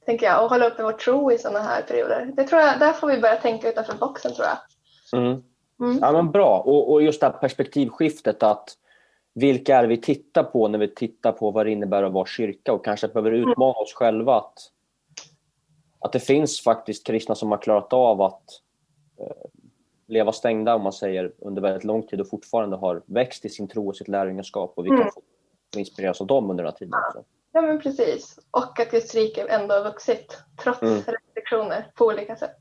tänker 0.07 0.27
jag, 0.27 0.45
och 0.45 0.51
hålla 0.51 0.67
uppe 0.67 0.83
vår 0.83 0.93
tro 0.93 1.33
i 1.33 1.39
sådana 1.39 1.61
här 1.61 1.83
perioder. 1.83 2.33
Det 2.37 2.45
tror 2.45 2.61
jag, 2.61 2.79
där 2.79 2.93
får 2.93 3.09
vi 3.09 3.21
börja 3.21 3.37
tänka 3.37 3.69
utanför 3.69 3.95
boxen 3.95 4.35
tror 4.35 4.47
jag. 4.47 4.59
Mm. 5.21 5.43
Mm. 5.81 5.99
Ja, 6.01 6.13
men 6.13 6.31
bra, 6.31 6.61
och, 6.61 6.93
och 6.93 7.03
just 7.03 7.21
det 7.21 7.27
här 7.27 7.33
perspektivskiftet 7.33 8.43
att 8.43 8.77
vilka 9.37 9.77
är 9.77 9.83
det 9.83 9.89
vi 9.89 10.01
tittar 10.01 10.43
på 10.45 10.69
när 10.69 10.79
vi 10.79 10.95
tittar 10.95 11.33
på 11.33 11.51
vad 11.51 11.67
det 11.67 11.73
innebär 11.73 12.03
att 12.03 12.13
vara 12.13 12.27
kyrka 12.27 12.73
och 12.73 12.85
kanske 12.85 13.09
behöver 13.09 13.33
utmana 13.33 13.73
oss 13.73 13.95
själva 13.95 14.37
att, 14.37 14.59
att 15.99 16.13
det 16.13 16.21
finns 16.21 16.61
faktiskt 16.61 17.07
kristna 17.07 17.35
som 17.35 17.51
har 17.51 17.59
klarat 17.59 17.93
av 17.93 18.23
att 18.23 18.43
eh, 19.21 19.51
leva 20.07 20.33
stängda 20.33 20.75
om 20.75 20.83
man 20.83 20.93
säger 20.93 21.33
under 21.39 21.63
väldigt 21.63 21.85
lång 21.85 22.03
tid 22.03 22.21
och 22.21 22.29
fortfarande 22.29 22.77
har 22.77 23.03
växt 23.07 23.45
i 23.45 23.49
sin 23.49 23.69
tro 23.69 23.89
och 23.89 23.97
sitt 23.97 24.09
lärjungaskap 24.09 24.73
och 24.77 24.85
vi 24.85 24.89
kan 24.89 25.01
mm. 25.01 25.11
få 25.73 25.79
inspireras 25.79 26.21
av 26.21 26.27
dem 26.27 26.51
under 26.51 26.65
den 26.65 26.73
här 26.73 26.79
tiden 26.79 26.95
också. 27.07 27.25
Ja 27.53 27.63
men 27.63 27.81
precis. 27.81 28.39
Och 28.51 28.81
att 28.81 28.91
Guds 28.91 29.15
rike 29.15 29.47
ändå 29.49 29.75
har 29.75 29.85
vuxit 29.85 30.39
trots 30.63 30.83
mm. 30.83 30.95
restriktioner 30.95 31.91
på 31.95 32.05
olika 32.05 32.37
sätt. 32.37 32.57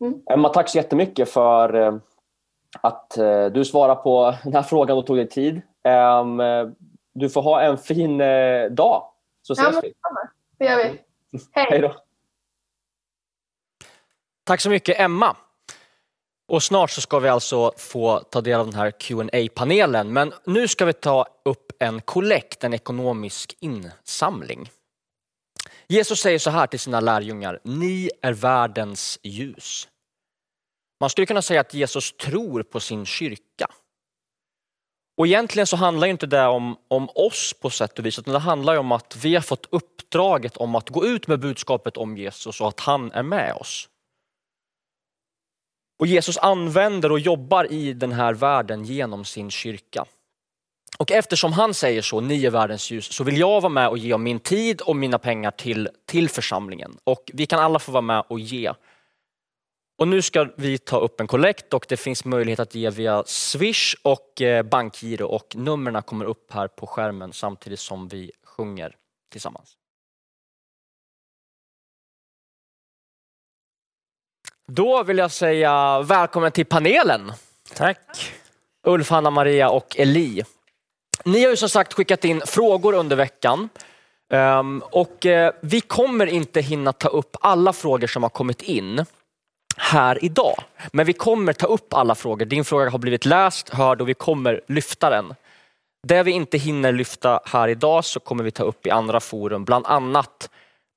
Mm. 0.00 0.22
Emma, 0.30 0.48
tack 0.48 0.68
så 0.68 0.78
jättemycket 0.78 1.28
för 1.28 1.74
eh, 1.74 1.96
att 2.80 3.18
eh, 3.18 3.46
du 3.46 3.64
svarar 3.64 3.94
på 3.94 4.34
den 4.44 4.54
här 4.54 4.62
frågan 4.62 4.98
och 4.98 5.06
tog 5.06 5.16
dig 5.16 5.28
tid. 5.28 5.62
Um, 5.84 6.40
du 7.14 7.30
får 7.30 7.42
ha 7.42 7.60
en 7.62 7.78
fin 7.78 8.20
eh, 8.20 8.64
dag, 8.70 9.10
så 9.42 9.52
ses 9.52 9.74
ja, 9.74 9.80
vi. 9.82 9.92
Det 10.58 10.64
gör 10.64 10.76
vi. 10.76 10.84
Hej. 11.52 11.66
Hej 11.70 11.80
då. 11.80 11.94
Tack 14.44 14.60
så 14.60 14.70
mycket 14.70 15.00
Emma. 15.00 15.36
Och 16.48 16.62
snart 16.62 16.90
så 16.90 17.00
ska 17.00 17.18
vi 17.18 17.28
alltså 17.28 17.72
få 17.76 18.18
ta 18.18 18.40
del 18.40 18.60
av 18.60 18.66
den 18.66 18.74
här 18.74 18.90
qa 18.90 19.54
panelen 19.54 20.12
men 20.12 20.32
nu 20.44 20.68
ska 20.68 20.84
vi 20.84 20.92
ta 20.92 21.26
upp 21.44 21.72
en 21.78 22.00
kollekt, 22.00 22.64
en 22.64 22.74
ekonomisk 22.74 23.56
insamling. 23.60 24.70
Jesus 25.86 26.20
säger 26.20 26.38
så 26.38 26.50
här 26.50 26.66
till 26.66 26.80
sina 26.80 27.00
lärjungar, 27.00 27.60
ni 27.62 28.10
är 28.22 28.32
världens 28.32 29.18
ljus. 29.22 29.88
Man 31.00 31.10
skulle 31.10 31.26
kunna 31.26 31.42
säga 31.42 31.60
att 31.60 31.74
Jesus 31.74 32.16
tror 32.16 32.62
på 32.62 32.80
sin 32.80 33.06
kyrka. 33.06 33.66
Och 35.16 35.26
egentligen 35.26 35.66
så 35.66 35.76
handlar 35.76 36.06
inte 36.06 36.26
det 36.26 36.46
om, 36.46 36.76
om 36.88 37.08
oss 37.14 37.54
på 37.60 37.70
sätt 37.70 37.98
och 37.98 38.06
vis, 38.06 38.18
utan 38.18 38.32
det 38.32 38.40
handlar 38.40 38.76
om 38.76 38.92
att 38.92 39.16
vi 39.16 39.34
har 39.34 39.42
fått 39.42 39.66
uppdraget 39.70 40.56
om 40.56 40.74
att 40.74 40.88
gå 40.88 41.06
ut 41.06 41.26
med 41.26 41.40
budskapet 41.40 41.96
om 41.96 42.16
Jesus 42.16 42.60
och 42.60 42.68
att 42.68 42.80
han 42.80 43.12
är 43.12 43.22
med 43.22 43.52
oss. 43.52 43.88
Och 45.98 46.06
Jesus 46.06 46.38
använder 46.38 47.12
och 47.12 47.20
jobbar 47.20 47.72
i 47.72 47.92
den 47.92 48.12
här 48.12 48.34
världen 48.34 48.84
genom 48.84 49.24
sin 49.24 49.50
kyrka. 49.50 50.04
Och 50.98 51.10
eftersom 51.12 51.52
han 51.52 51.74
säger 51.74 52.02
så, 52.02 52.20
ni 52.20 52.44
är 52.44 52.50
världens 52.50 52.90
ljus, 52.90 53.12
så 53.12 53.24
vill 53.24 53.38
jag 53.38 53.60
vara 53.60 53.72
med 53.72 53.88
och 53.88 53.98
ge 53.98 54.12
av 54.12 54.20
min 54.20 54.40
tid 54.40 54.80
och 54.80 54.96
mina 54.96 55.18
pengar 55.18 55.50
till, 55.50 55.88
till 56.06 56.28
församlingen. 56.28 56.98
Och 57.04 57.30
vi 57.34 57.46
kan 57.46 57.60
alla 57.60 57.78
få 57.78 57.92
vara 57.92 58.02
med 58.02 58.24
och 58.28 58.40
ge 58.40 58.72
och 59.98 60.08
nu 60.08 60.22
ska 60.22 60.48
vi 60.56 60.78
ta 60.78 60.98
upp 60.98 61.20
en 61.20 61.26
kollekt 61.26 61.74
och 61.74 61.86
det 61.88 61.96
finns 61.96 62.24
möjlighet 62.24 62.60
att 62.60 62.74
ge 62.74 62.90
via 62.90 63.22
Swish 63.26 63.94
och 64.02 64.42
eh, 64.42 64.62
bankgiro 64.62 65.26
och 65.26 65.56
numren 65.56 66.02
kommer 66.02 66.24
upp 66.24 66.52
här 66.52 66.68
på 66.68 66.86
skärmen 66.86 67.32
samtidigt 67.32 67.80
som 67.80 68.08
vi 68.08 68.32
sjunger 68.44 68.96
tillsammans. 69.32 69.76
Då 74.66 75.02
vill 75.02 75.18
jag 75.18 75.30
säga 75.30 76.02
välkommen 76.02 76.52
till 76.52 76.66
panelen. 76.66 77.32
Tack. 77.74 78.32
Ulf, 78.86 79.10
Hanna 79.10 79.30
Maria 79.30 79.70
och 79.70 79.96
Eli. 79.98 80.42
Ni 81.24 81.42
har 81.42 81.50
ju 81.50 81.56
som 81.56 81.68
sagt 81.68 81.92
skickat 81.92 82.24
in 82.24 82.42
frågor 82.46 82.94
under 82.94 83.16
veckan. 83.16 83.68
Um, 84.32 84.82
och 84.90 85.24
uh, 85.24 85.50
vi 85.60 85.80
kommer 85.80 86.26
inte 86.26 86.60
hinna 86.60 86.92
ta 86.92 87.08
upp 87.08 87.36
alla 87.40 87.72
frågor 87.72 88.06
som 88.06 88.22
har 88.22 88.30
kommit 88.30 88.62
in 88.62 89.06
här 89.78 90.24
idag. 90.24 90.62
Men 90.92 91.06
vi 91.06 91.12
kommer 91.12 91.52
ta 91.52 91.66
upp 91.66 91.94
alla 91.94 92.14
frågor. 92.14 92.44
Din 92.44 92.64
fråga 92.64 92.90
har 92.90 92.98
blivit 92.98 93.24
läst, 93.24 93.68
hörd 93.68 94.00
och 94.00 94.08
vi 94.08 94.14
kommer 94.14 94.60
lyfta 94.68 95.10
den. 95.10 95.34
Det 96.06 96.22
vi 96.22 96.30
inte 96.30 96.58
hinner 96.58 96.92
lyfta 96.92 97.40
här 97.44 97.68
idag 97.68 98.04
så 98.04 98.20
kommer 98.20 98.44
vi 98.44 98.50
ta 98.50 98.62
upp 98.62 98.86
i 98.86 98.90
andra 98.90 99.20
forum, 99.20 99.64
bland 99.64 99.86
annat 99.86 100.50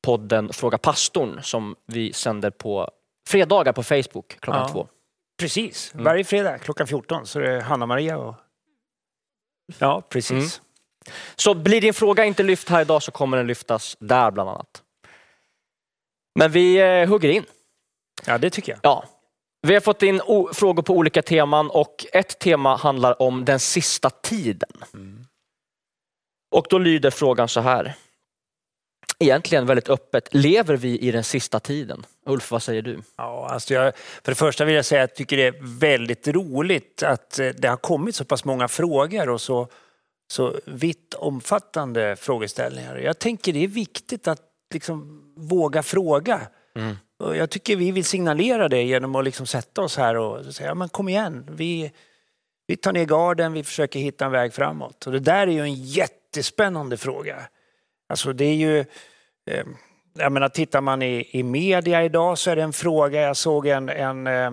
podden 0.06 0.54
Fråga 0.54 0.78
pastorn 0.78 1.40
som 1.44 1.76
vi 1.88 2.14
sänder 2.14 2.50
på 2.50 2.90
fredagar 3.28 3.74
på 3.74 3.84
Facebook 3.84 4.38
klockan 4.40 4.62
Ja. 4.62 4.70
två. 4.74 4.88
Precis. 5.40 5.94
Mm. 5.94 6.04
Varje 6.04 6.24
fredag 6.24 6.58
klockan 6.58 6.88
14 6.88 7.26
så 7.28 7.40
är 7.40 7.44
det 7.44 7.62
Hanna-Maria 7.62 8.18
och... 8.18 8.36
Ja, 9.78 10.02
precis. 10.10 10.32
Mm. 10.32 10.68
Så 11.36 11.54
blir 11.54 11.82
din 11.82 11.94
fråga 11.94 12.26
inte 12.26 12.44
lyft 12.44 12.70
här 12.70 12.82
idag 12.82 13.04
så 13.04 13.12
kommer 13.12 13.38
den 13.38 13.48
lyftas 13.48 13.98
där 14.00 14.32
bland 14.32 14.50
annat. 14.50 14.84
Men 16.40 16.52
vi 16.52 16.78
eh, 16.78 17.10
hugger 17.10 17.30
in. 17.30 17.46
Ja, 18.26 18.38
det 18.38 18.50
tycker 18.50 18.72
jag. 18.72 18.80
Ja. 18.84 19.06
Vi 19.68 19.74
har 19.74 19.82
fått 19.82 20.04
in 20.04 20.22
frågor 20.54 20.84
på 20.84 20.94
olika 20.94 21.22
teman 21.22 21.70
och 21.70 22.06
ett 22.14 22.40
tema 22.40 22.76
handlar 22.76 23.22
om 23.22 23.46
den 23.46 23.60
sista 23.60 24.10
tiden. 24.10 24.72
Och 26.52 26.66
då 26.70 26.78
lyder 26.78 27.12
frågan 27.12 27.48
så 27.48 27.60
här. 27.60 27.96
Egentligen 29.20 29.66
väldigt 29.66 29.90
öppet. 29.90 30.34
Lever 30.34 30.78
vi 30.78 31.00
i 31.00 31.12
den 31.12 31.24
sista 31.24 31.60
tiden? 31.60 32.06
Ulf, 32.26 32.52
vad 32.52 32.64
säger 32.64 32.82
du? 32.82 33.02
Ja, 33.18 33.50
alltså 33.50 33.74
jag, 33.74 33.94
för 33.96 34.32
det 34.32 34.36
första 34.36 34.66
vill 34.66 34.76
jag 34.76 34.86
säga 34.86 35.04
att 35.04 35.10
jag 35.10 35.16
tycker 35.16 35.38
det 35.38 35.48
är 35.48 35.80
väldigt 35.80 36.28
roligt 36.28 37.04
att 37.04 37.40
eh, 37.40 37.48
det 37.48 37.68
har 37.68 37.78
kommit 37.78 38.16
så 38.16 38.26
pass 38.26 38.46
många 38.46 38.68
frågor 38.68 39.30
och 39.30 39.42
så, 39.42 39.68
så 40.32 40.60
vitt 40.66 41.14
omfattande 41.14 42.16
frågeställningar. 42.16 42.98
Jag 42.98 43.20
tänker 43.20 43.54
det 43.54 43.64
är 43.64 43.68
viktigt 43.68 44.28
att 44.28 44.42
liksom 44.74 45.22
våga 45.38 45.84
fråga. 45.84 46.42
Mm. 46.76 46.96
Och 47.20 47.36
jag 47.38 47.50
tycker 47.50 47.76
vi 47.76 47.92
vill 47.92 48.06
signalera 48.06 48.70
det 48.70 48.84
genom 48.84 49.16
att 49.16 49.26
liksom 49.26 49.46
sätta 49.46 49.82
oss 49.82 49.98
här 49.98 50.18
och 50.18 50.46
säga, 50.56 50.70
ja, 50.70 50.76
men 50.76 50.90
kom 50.90 51.10
igen, 51.10 51.46
vi, 51.52 51.92
vi 52.68 52.78
tar 52.78 52.94
ner 52.94 53.06
garden, 53.06 53.54
vi 53.54 53.64
försöker 53.64 54.00
hitta 54.00 54.26
en 54.26 54.32
väg 54.32 54.54
framåt. 54.54 55.06
Och 55.06 55.12
det 55.12 55.20
där 55.20 55.48
är 55.48 55.52
ju 55.52 55.62
en 55.62 55.74
jättespännande 55.74 56.98
fråga. 56.98 57.36
Alltså 58.10 58.34
det 58.34 58.46
är 58.46 58.56
ju, 58.56 58.80
eh, 59.52 59.66
jag 60.18 60.32
menar 60.32 60.50
tittar 60.50 60.82
man 60.82 61.02
i, 61.02 61.30
i 61.32 61.44
media 61.44 62.04
idag 62.04 62.38
så 62.38 62.52
är 62.52 62.56
det 62.56 62.64
en 62.64 62.74
fråga, 62.74 63.22
jag 63.22 63.38
såg 63.38 63.68
en, 63.68 63.90
en 63.90 64.28
eh, 64.28 64.52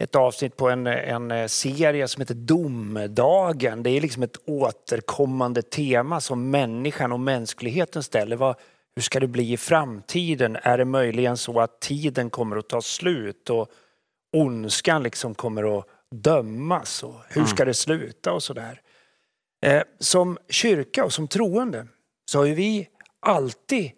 ett 0.00 0.16
avsnitt 0.16 0.56
på 0.56 0.70
en, 0.70 0.86
en 0.86 1.30
eh, 1.30 1.46
serie 1.46 2.08
som 2.08 2.20
heter 2.20 2.34
Domdagen. 2.34 3.82
Det 3.82 3.90
är 3.90 4.00
liksom 4.00 4.22
ett 4.22 4.36
återkommande 4.46 5.62
tema 5.62 6.20
som 6.20 6.50
människan 6.50 7.12
och 7.12 7.20
mänskligheten 7.20 8.02
ställer. 8.02 8.36
Vad, 8.36 8.56
hur 8.94 9.02
ska 9.02 9.20
det 9.20 9.28
bli 9.28 9.52
i 9.52 9.56
framtiden? 9.56 10.56
Är 10.62 10.78
det 10.78 10.84
möjligen 10.84 11.36
så 11.36 11.60
att 11.60 11.80
tiden 11.80 12.30
kommer 12.30 12.56
att 12.56 12.68
ta 12.68 12.82
slut 12.82 13.50
och 13.50 13.70
ondskan 14.36 15.02
liksom 15.02 15.34
kommer 15.34 15.78
att 15.78 15.86
dömas? 16.10 17.02
Och 17.02 17.14
hur 17.28 17.44
ska 17.44 17.64
det 17.64 17.74
sluta 17.74 18.32
och 18.32 18.42
sådär? 18.42 18.80
Eh, 19.62 19.82
som 19.98 20.38
kyrka 20.48 21.04
och 21.04 21.12
som 21.12 21.28
troende 21.28 21.86
så 22.30 22.38
har 22.38 22.46
ju 22.46 22.54
vi 22.54 22.88
alltid 23.20 23.90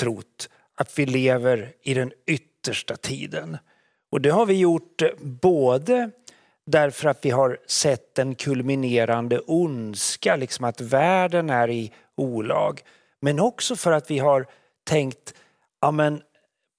trott 0.00 0.48
att 0.74 0.98
vi 0.98 1.06
lever 1.06 1.72
i 1.82 1.94
den 1.94 2.12
yttersta 2.26 2.96
tiden. 2.96 3.56
Och 4.10 4.20
det 4.20 4.30
har 4.30 4.46
vi 4.46 4.54
gjort 4.54 5.02
eh, 5.02 5.08
både 5.20 6.10
därför 6.66 7.08
att 7.08 7.24
vi 7.24 7.30
har 7.30 7.58
sett 7.66 8.18
en 8.18 8.34
kulminerande 8.34 9.38
ondska, 9.38 10.36
liksom 10.36 10.64
att 10.64 10.80
världen 10.80 11.50
är 11.50 11.70
i 11.70 11.92
olag. 12.14 12.82
Men 13.20 13.40
också 13.40 13.76
för 13.76 13.92
att 13.92 14.10
vi 14.10 14.18
har 14.18 14.46
tänkt, 14.86 15.34
ja 15.80 15.90
men 15.90 16.22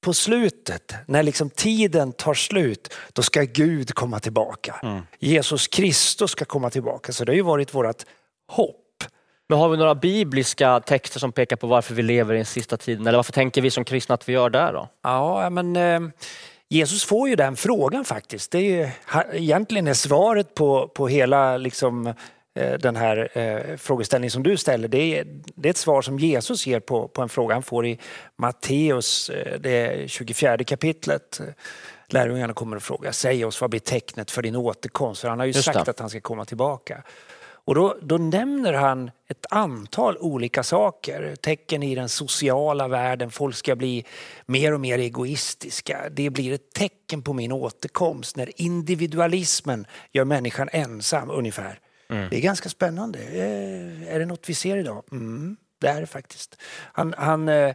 på 0.01 0.13
slutet, 0.13 0.93
när 1.07 1.23
liksom 1.23 1.49
tiden 1.49 2.11
tar 2.11 2.33
slut, 2.33 2.93
då 3.13 3.21
ska 3.21 3.41
Gud 3.41 3.93
komma 3.93 4.19
tillbaka. 4.19 4.75
Jesus 5.19 5.67
Kristus 5.67 6.31
ska 6.31 6.45
komma 6.45 6.69
tillbaka. 6.69 7.11
Så 7.11 7.25
det 7.25 7.31
har 7.31 7.35
ju 7.35 7.41
varit 7.41 7.73
vårt 7.73 8.05
hopp. 8.51 9.03
Men 9.49 9.59
har 9.59 9.69
vi 9.69 9.77
några 9.77 9.95
bibliska 9.95 10.79
texter 10.79 11.19
som 11.19 11.31
pekar 11.31 11.55
på 11.55 11.67
varför 11.67 11.93
vi 11.93 12.01
lever 12.01 12.33
i 12.33 12.37
den 12.37 12.45
sista 12.45 12.77
tiden? 12.77 13.07
Eller 13.07 13.17
varför 13.17 13.31
tänker 13.31 13.61
vi 13.61 13.71
som 13.71 13.85
kristna 13.85 14.15
att 14.15 14.29
vi 14.29 14.33
gör 14.33 14.49
det 14.49 14.71
då? 14.71 14.89
Ja, 15.03 15.49
men 15.49 15.75
eh, 15.75 15.99
Jesus 16.69 17.03
får 17.03 17.29
ju 17.29 17.35
den 17.35 17.55
frågan 17.55 18.05
faktiskt. 18.05 18.51
Det 18.51 18.57
är 18.57 18.61
ju, 18.61 18.89
egentligen 19.33 19.87
är 19.87 19.93
svaret 19.93 20.55
på, 20.55 20.87
på 20.87 21.07
hela 21.07 21.57
liksom, 21.57 22.13
den 22.53 22.95
här 22.95 23.37
eh, 23.37 23.77
frågeställningen 23.77 24.31
som 24.31 24.43
du 24.43 24.57
ställer. 24.57 24.87
Det 24.87 25.19
är, 25.19 25.25
det 25.55 25.69
är 25.69 25.71
ett 25.71 25.77
svar 25.77 26.01
som 26.01 26.19
Jesus 26.19 26.67
ger 26.67 26.79
på, 26.79 27.07
på 27.07 27.21
en 27.21 27.29
fråga 27.29 27.55
han 27.55 27.63
får 27.63 27.85
i 27.85 27.99
Matteus, 28.35 29.29
eh, 29.29 29.59
det 29.59 30.11
24 30.11 30.57
kapitlet. 30.57 31.41
Lärjungarna 32.07 32.53
kommer 32.53 32.77
att 32.77 32.83
fråga, 32.83 33.13
säg 33.13 33.45
oss 33.45 33.61
vad 33.61 33.69
blir 33.69 33.79
tecknet 33.79 34.31
för 34.31 34.41
din 34.41 34.55
återkomst? 34.55 35.21
För 35.21 35.29
han 35.29 35.39
har 35.39 35.45
ju 35.45 35.51
Just 35.51 35.65
sagt 35.65 35.85
det. 35.85 35.91
att 35.91 35.99
han 35.99 36.09
ska 36.09 36.21
komma 36.21 36.45
tillbaka. 36.45 37.03
Och 37.69 37.75
då, 37.75 37.97
då 38.01 38.17
nämner 38.17 38.73
han 38.73 39.11
ett 39.27 39.45
antal 39.49 40.17
olika 40.17 40.63
saker. 40.63 41.35
Tecken 41.35 41.83
i 41.83 41.95
den 41.95 42.09
sociala 42.09 42.87
världen, 42.87 43.31
folk 43.31 43.55
ska 43.55 43.75
bli 43.75 44.05
mer 44.45 44.73
och 44.73 44.79
mer 44.79 44.99
egoistiska. 44.99 46.09
Det 46.11 46.29
blir 46.29 46.53
ett 46.53 46.73
tecken 46.73 47.21
på 47.21 47.33
min 47.33 47.51
återkomst 47.51 48.35
när 48.35 48.61
individualismen 48.61 49.87
gör 50.11 50.25
människan 50.25 50.69
ensam 50.71 51.29
ungefär. 51.29 51.79
Det 52.09 52.37
är 52.37 52.41
ganska 52.41 52.69
spännande. 52.69 53.19
Eh, 53.19 54.13
Är 54.13 54.19
det 54.19 54.25
något 54.25 54.49
vi 54.49 54.53
ser 54.53 54.77
idag? 54.77 55.03
Mm, 55.11 55.57
det 55.81 55.87
är 55.87 56.01
det 56.01 56.07
faktiskt. 56.07 56.55
Han, 56.93 57.13
han 57.17 57.49
eh, 57.49 57.73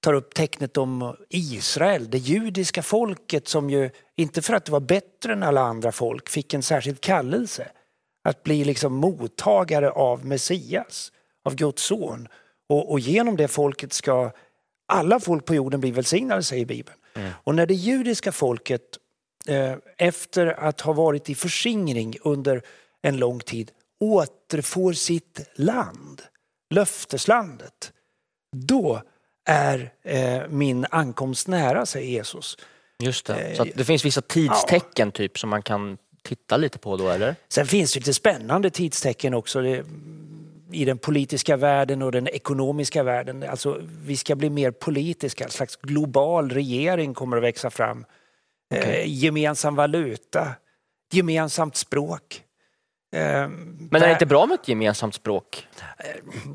tar 0.00 0.12
upp 0.12 0.34
tecknet 0.34 0.76
om 0.76 1.16
Israel, 1.28 2.10
det 2.10 2.18
judiska 2.18 2.82
folket 2.82 3.48
som 3.48 3.70
ju, 3.70 3.90
inte 4.16 4.42
för 4.42 4.54
att 4.54 4.64
det 4.64 4.72
var 4.72 4.80
bättre 4.80 5.32
än 5.32 5.42
alla 5.42 5.60
andra 5.60 5.92
folk, 5.92 6.28
fick 6.28 6.54
en 6.54 6.62
särskild 6.62 7.00
kallelse 7.00 7.68
att 8.24 8.42
bli 8.42 8.64
liksom 8.64 8.94
mottagare 8.94 9.90
av 9.90 10.26
Messias, 10.26 11.12
av 11.44 11.54
Guds 11.54 11.82
son. 11.82 12.28
Och, 12.68 12.90
och 12.90 13.00
genom 13.00 13.36
det 13.36 13.48
folket 13.48 13.92
ska 13.92 14.30
alla 14.88 15.20
folk 15.20 15.44
på 15.44 15.54
jorden 15.54 15.80
bli 15.80 15.90
välsignade, 15.90 16.42
säger 16.42 16.66
Bibeln. 16.66 16.98
Och 17.44 17.54
när 17.54 17.66
det 17.66 17.74
judiska 17.74 18.32
folket 18.32 18.82
eh, 19.48 19.74
efter 19.98 20.46
att 20.46 20.80
ha 20.80 20.92
varit 20.92 21.30
i 21.30 21.34
förskingring 21.34 22.16
under 22.22 22.62
en 23.02 23.16
lång 23.16 23.40
tid 23.40 23.70
återfår 24.00 24.92
sitt 24.92 25.40
land, 25.54 26.22
löfteslandet, 26.74 27.92
då 28.56 29.02
är 29.48 29.92
eh, 30.02 30.42
min 30.48 30.86
ankomst 30.90 31.48
nära, 31.48 31.86
säger 31.86 32.10
Jesus. 32.10 32.56
Just 32.98 33.26
det. 33.26 33.56
Så 33.56 33.62
att 33.62 33.68
det 33.74 33.84
finns 33.84 34.04
vissa 34.04 34.22
tidstecken 34.22 35.12
typ 35.12 35.38
som 35.38 35.50
man 35.50 35.62
kan 35.62 35.98
titta 36.22 36.56
lite 36.56 36.78
på 36.78 36.96
då 36.96 37.08
eller? 37.08 37.36
Sen 37.48 37.66
finns 37.66 37.92
det 37.92 38.00
lite 38.00 38.14
spännande 38.14 38.70
tidstecken 38.70 39.34
också 39.34 39.60
det, 39.60 39.84
i 40.72 40.84
den 40.84 40.98
politiska 40.98 41.56
världen 41.56 42.02
och 42.02 42.12
den 42.12 42.28
ekonomiska 42.28 43.02
världen. 43.02 43.42
Alltså, 43.42 43.80
vi 44.04 44.16
ska 44.16 44.34
bli 44.34 44.50
mer 44.50 44.70
politiska, 44.70 45.44
en 45.44 45.50
slags 45.50 45.76
global 45.76 46.50
regering 46.50 47.14
kommer 47.14 47.36
att 47.36 47.42
växa 47.42 47.70
fram. 47.70 48.04
Eh, 48.74 49.02
gemensam 49.06 49.74
valuta, 49.74 50.54
gemensamt 51.12 51.76
språk. 51.76 52.42
Eh, 53.12 53.48
Men 53.90 54.02
är 54.02 54.06
det 54.06 54.12
inte 54.12 54.26
bra 54.26 54.46
med 54.46 54.54
ett 54.54 54.68
gemensamt 54.68 55.14
språk? 55.14 55.68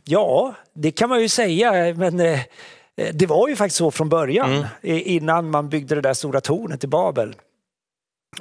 Ja, 0.03 0.53
det 0.73 0.91
kan 0.91 1.09
man 1.09 1.21
ju 1.21 1.29
säga, 1.29 1.93
men 1.97 2.19
eh, 2.19 2.39
det 3.13 3.25
var 3.25 3.47
ju 3.47 3.55
faktiskt 3.55 3.77
så 3.77 3.91
från 3.91 4.09
början, 4.09 4.51
Mm. 4.51 4.65
innan 4.81 5.49
man 5.51 5.69
byggde 5.69 5.95
det 5.95 6.01
där 6.01 6.13
stora 6.13 6.41
tornet 6.41 6.83
i 6.83 6.87
Babel. 6.87 7.35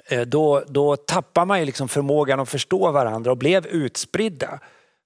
Eh, 0.08 0.20
Då, 0.20 0.62
då 0.68 0.96
tappar 0.96 1.44
man 1.46 1.58
ju 1.60 1.64
liksom 1.64 1.88
förmågan 1.88 2.40
att 2.40 2.48
förstå 2.48 2.92
varandra 2.92 3.30
och 3.30 3.36
blev 3.38 3.66
utspridda. 3.66 4.60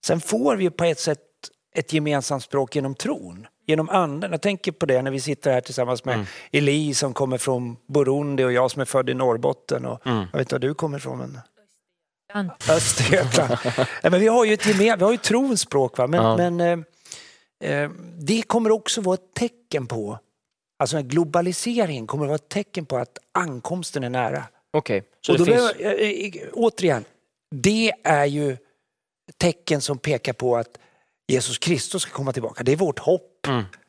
Sen 0.07 0.21
får 0.21 0.57
vi 0.57 0.71
på 0.71 0.85
ett 0.85 0.99
sätt 1.01 1.19
ett 1.77 1.93
gemensamt 1.93 2.43
språk 2.43 2.75
genom 2.77 2.95
tron, 2.95 3.47
genom 3.67 3.89
anden. 3.89 4.31
Jag 4.31 4.43
tänker 4.43 4.73
på 4.73 4.87
det 4.87 5.03
när 5.03 5.11
vi 5.11 5.21
sitter 5.21 5.53
här 5.53 5.61
tillsammans 5.61 6.05
med 6.05 6.27
Eli 6.53 6.95
som 6.95 7.15
kommer 7.15 7.39
från 7.39 7.77
Burundi 7.89 8.45
och 8.45 8.53
jag 8.53 8.71
som 8.71 8.81
är 8.81 8.85
född 8.87 9.11
i 9.11 9.15
Norrbotten. 9.15 9.87
Och 9.87 10.01
Jag 10.05 10.27
vet 10.33 10.41
inte 10.41 10.55
var 10.55 10.59
du 10.61 10.75
kommer 10.75 10.99
ifrån. 10.99 11.19
Men... 11.19 11.39
Östergötland. 12.69 13.57
Nej, 13.77 14.11
men 14.11 14.21
vi 14.21 14.29
har 14.29 14.45
ju 14.45 14.55
ett 14.55 14.67
gemen, 14.67 14.99
vi 14.99 15.05
har 15.05 15.13
ju 15.13 15.17
trons 15.19 15.61
språk. 15.61 15.99
Va? 15.99 16.07
Men, 16.07 16.23
Ja. 16.23 16.37
men 16.37 16.61
eh, 17.61 17.71
eh, 17.71 17.91
det 18.19 18.43
kommer 18.43 18.71
också 18.71 19.01
vara 19.01 19.15
ett 19.15 19.35
tecken 19.35 19.87
på 19.87 20.19
Alltså 20.79 20.97
en 20.97 21.09
globalisering 21.09 22.07
kommer 22.07 22.25
att 22.25 22.29
vara 22.29 22.35
ett 22.37 22.49
tecken 22.49 22.87
på 22.87 22.97
att 22.97 23.19
ankomsten 23.33 24.05
är 24.05 24.11
nära. 24.11 24.45
Okej, 24.73 25.03
så 25.21 25.33
Och 25.33 25.39
det 25.39 25.45
då 25.45 25.53
finns... 25.53 25.75
behöver, 25.79 26.03
eh, 26.03 26.43
eh, 26.43 26.49
återigen, 26.53 27.05
det 27.55 27.93
är 28.05 28.25
ju 28.25 28.57
tecken 29.37 29.81
som 29.81 29.99
pekar 29.99 30.33
på 30.33 30.57
att 30.57 30.79
Jesus 31.29 31.59
Kristus 31.59 32.03
ska 32.03 32.11
komma 32.13 32.33
tillbaka. 32.33 32.63
Det 32.65 32.73
är 32.73 32.77
vårt 32.77 32.99
hopp. 32.99 33.47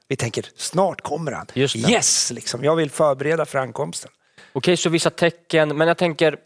Vi 0.08 0.16
tänker, 0.16 0.46
snart 0.56 1.02
kommer 1.02 1.32
han. 1.32 1.48
Mm. 1.56 1.90
Yes, 1.92 2.32
liksom. 2.32 2.64
jag 2.64 2.76
vill 2.76 2.90
förbereda 2.92 3.46
för 3.46 3.60
ankomsten. 3.60 4.12
Okej, 4.54 4.78
så 4.78 4.90
vissa 4.90 5.10
tecken, 5.10 5.78
men 5.78 5.88
jag 5.88 5.98
tänker 5.98 6.38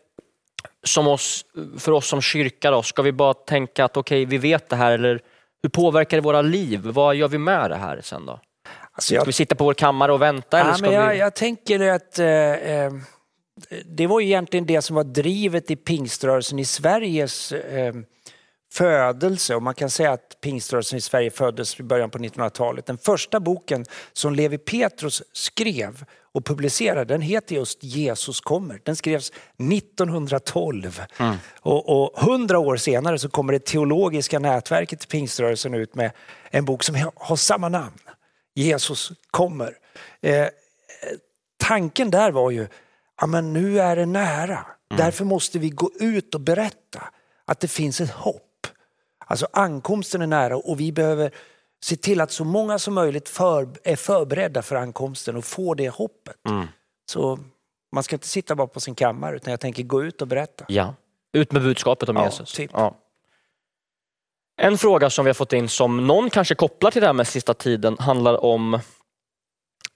som 0.85 1.07
oss, 1.07 1.45
för 1.77 1.91
oss 1.91 2.07
som 2.07 2.21
kyrka 2.21 2.71
då, 2.71 2.83
ska 2.83 3.01
vi 3.01 3.11
bara 3.11 3.33
tänka 3.33 3.85
att 3.85 3.97
okej, 3.97 4.25
vi 4.25 4.37
vet 4.37 4.69
det 4.69 4.75
här 4.75 4.91
eller 4.91 5.19
hur 5.63 5.69
påverkar 5.69 6.17
det 6.17 6.21
våra 6.21 6.41
liv? 6.41 6.81
Vad 6.83 7.15
gör 7.15 7.27
vi 7.27 7.37
med 7.37 7.71
det 7.71 7.75
här 7.75 8.01
sen 8.03 8.25
då? 8.25 8.31
Alltså 8.31 9.07
Ska 9.07 9.15
jag, 9.15 9.25
vi 9.25 9.33
sitta 9.33 9.55
på 9.55 9.63
vår 9.63 9.73
kammare 9.73 10.13
och 10.13 10.21
vänta? 10.21 10.59
Eller 10.59 10.69
ja, 10.69 10.77
ska 10.77 10.85
men 10.85 10.95
jag, 10.95 11.09
vi... 11.09 11.17
jag 11.17 11.35
tänker 11.35 11.91
att 11.91 12.19
eh, 12.19 12.27
eh, 12.27 12.93
det 13.85 14.07
var 14.07 14.19
ju 14.19 14.25
egentligen 14.25 14.65
det 14.65 14.81
som 14.81 14.95
var 14.95 15.03
drivet 15.03 15.71
i 15.71 15.75
pingströrelsen 15.75 16.59
i 16.59 16.65
Sveriges 16.65 17.51
eh, 17.51 17.93
födelse 18.73 19.55
och 19.55 19.63
man 19.63 19.73
kan 19.73 19.89
säga 19.89 20.11
att 20.11 20.37
pingströrelsen 20.41 20.97
i 20.97 21.01
Sverige 21.01 21.31
föddes 21.31 21.79
i 21.79 21.83
början 21.83 22.09
på 22.09 22.17
1900-talet. 22.17 22.85
Den 22.85 22.97
första 22.97 23.39
boken 23.39 23.85
som 24.13 24.35
Levi 24.35 24.57
Petrus 24.57 25.23
skrev 25.33 26.05
och 26.35 26.45
publicerade 26.45 27.13
den 27.13 27.21
heter 27.21 27.55
just 27.55 27.83
Jesus 27.83 28.41
kommer. 28.41 28.81
Den 28.83 28.95
skrevs 28.95 29.31
1912 29.71 31.01
och, 31.59 31.89
och 31.89 32.19
hundra 32.19 32.59
år 32.59 32.77
senare 32.77 33.19
så 33.19 33.29
kommer 33.29 33.53
det 33.53 33.65
teologiska 33.65 34.39
nätverket 34.39 35.03
i 35.03 35.07
pingströrelsen 35.07 35.73
ut 35.73 35.95
med 35.95 36.11
en 36.49 36.65
bok 36.65 36.83
som 36.83 37.11
har 37.15 37.35
samma 37.35 37.69
namn. 37.69 37.99
Jesus 38.55 39.11
kommer. 39.31 39.73
Eh, 40.21 40.47
tanken 41.57 42.11
där 42.11 42.31
var 42.31 42.51
ju, 42.51 42.67
ja 43.21 43.27
men 43.27 43.53
nu 43.53 43.79
är 43.79 43.95
det 43.95 44.05
nära. 44.05 44.65
Därför 44.97 45.25
måste 45.25 45.59
vi 45.59 45.69
gå 45.69 45.91
ut 45.99 46.35
och 46.35 46.41
berätta 46.41 47.03
att 47.45 47.59
det 47.59 47.67
finns 47.67 48.01
ett 48.01 48.11
hopp. 48.11 48.67
Alltså 49.27 49.47
ankomsten 49.53 50.21
är 50.21 50.27
nära 50.27 50.57
och 50.57 50.79
vi 50.79 50.91
behöver 50.91 51.31
se 51.85 51.95
till 51.95 52.21
att 52.21 52.31
så 52.31 52.43
många 52.43 52.79
som 52.79 52.93
möjligt 52.93 53.29
för, 53.29 53.69
är 53.83 53.95
förberedda 53.95 54.61
för 54.61 54.75
ankomsten 54.75 55.35
och 55.35 55.45
får 55.45 55.75
det 55.75 55.89
hoppet. 55.89 56.35
Så 57.11 57.39
man 57.91 58.03
ska 58.03 58.15
inte 58.15 58.27
sitta 58.27 58.55
bara 58.55 58.67
på 58.67 58.79
sin 58.79 58.95
kammare 58.95 59.35
utan 59.35 59.51
jag 59.51 59.59
tänker 59.59 59.83
gå 59.83 60.03
ut 60.03 60.21
och 60.21 60.27
berätta. 60.27 60.65
Ja, 60.67 60.95
ut 61.33 61.51
med 61.51 61.61
budskapet 61.61 62.09
om 62.09 62.15
Ja, 62.15 62.25
Jesus. 62.25 62.53
typ. 62.53 62.71
Ja. 62.73 62.97
En 64.61 64.77
fråga 64.77 65.09
som 65.09 65.25
vi 65.25 65.29
har 65.29 65.33
fått 65.33 65.53
in 65.53 65.69
som 65.69 66.07
någon 66.07 66.29
kanske 66.29 66.55
kopplar 66.55 66.91
till 66.91 67.01
det 67.01 67.07
här 67.07 67.13
med 67.13 67.27
sista 67.27 67.53
tiden 67.53 67.97
handlar 67.99 68.43
om 68.45 68.79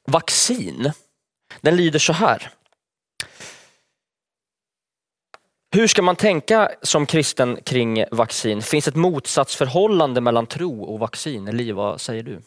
vaccin. 0.08 0.92
Den 1.62 1.76
lyder 1.76 2.00
så 2.00 2.14
här. 2.14 2.52
Hur 5.72 5.88
ska 5.88 6.02
man 6.02 6.16
tänka 6.16 6.72
som 6.82 7.06
kristen 7.06 7.58
kring 7.66 8.06
vaccin? 8.12 8.62
Finns 8.62 8.88
ett 8.88 8.96
motsatsförhållande 8.96 10.22
mellan 10.22 10.48
tro 10.48 10.84
och 10.84 11.00
vaccin? 11.00 11.48
Eli, 11.48 11.72
vad 11.72 12.02
säger 12.02 12.24
du? 12.24 12.42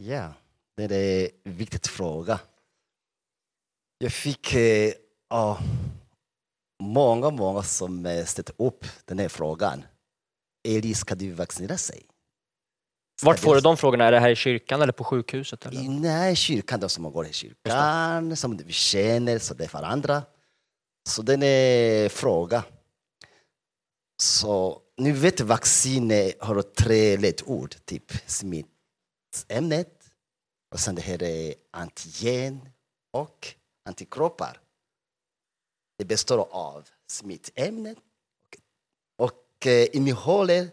Ja, 0.00 0.32
det 0.76 0.94
är 0.94 1.30
en 1.44 1.56
viktig 1.56 1.86
fråga. 1.86 2.40
Jag 3.98 4.12
fick 4.12 4.54
ja, 5.30 5.58
många, 6.82 7.30
många 7.30 7.62
som 7.62 8.06
eh, 8.06 8.24
ställde 8.24 8.52
upp 8.56 8.86
den 9.04 9.18
här 9.18 9.28
frågan. 9.28 9.84
Eli, 10.68 10.94
ska 10.94 11.14
du 11.14 11.30
vaccinera 11.30 11.76
sig? 11.76 12.02
Ska 13.20 13.26
Vart 13.26 13.38
får 13.38 13.54
du 13.54 13.60
de 13.60 13.76
frågorna? 13.76 14.04
Är 14.04 14.12
det 14.12 14.20
här 14.20 14.30
i 14.30 14.36
kyrkan 14.36 14.82
eller 14.82 14.92
på 14.92 15.04
sjukhuset? 15.04 15.66
Eller? 15.66 15.82
Nej, 15.82 16.36
kyrkan, 16.36 16.80
de 16.80 16.88
som 16.88 17.12
går 17.12 17.26
i 17.26 17.32
kyrkan, 17.32 18.36
som 18.36 18.56
vi 18.56 18.72
känner, 18.72 19.38
så 19.38 19.54
det 19.54 19.64
är 19.64 19.68
varandra. 19.68 20.22
Så 21.10 21.22
den 21.22 21.42
är 21.42 22.08
fråga. 22.08 22.64
Så 24.22 24.82
nu 24.96 25.12
vet 25.12 25.40
vaccin 25.40 26.10
eh, 26.10 26.32
har 26.40 26.62
tre 26.62 27.16
ledord, 27.16 27.74
typ 27.84 28.12
smittämnet, 28.26 30.10
och 30.74 30.80
sen 30.80 30.94
det 30.94 31.02
här 31.02 31.22
är 31.22 31.54
antigen 31.70 32.68
och 33.12 33.48
antikroppar. 33.88 34.60
Det 35.98 36.04
består 36.04 36.48
av 36.50 36.88
smittämnet 37.10 37.98
och, 39.18 39.26
och 39.26 39.66
eh, 39.66 39.88
innehåller 39.92 40.70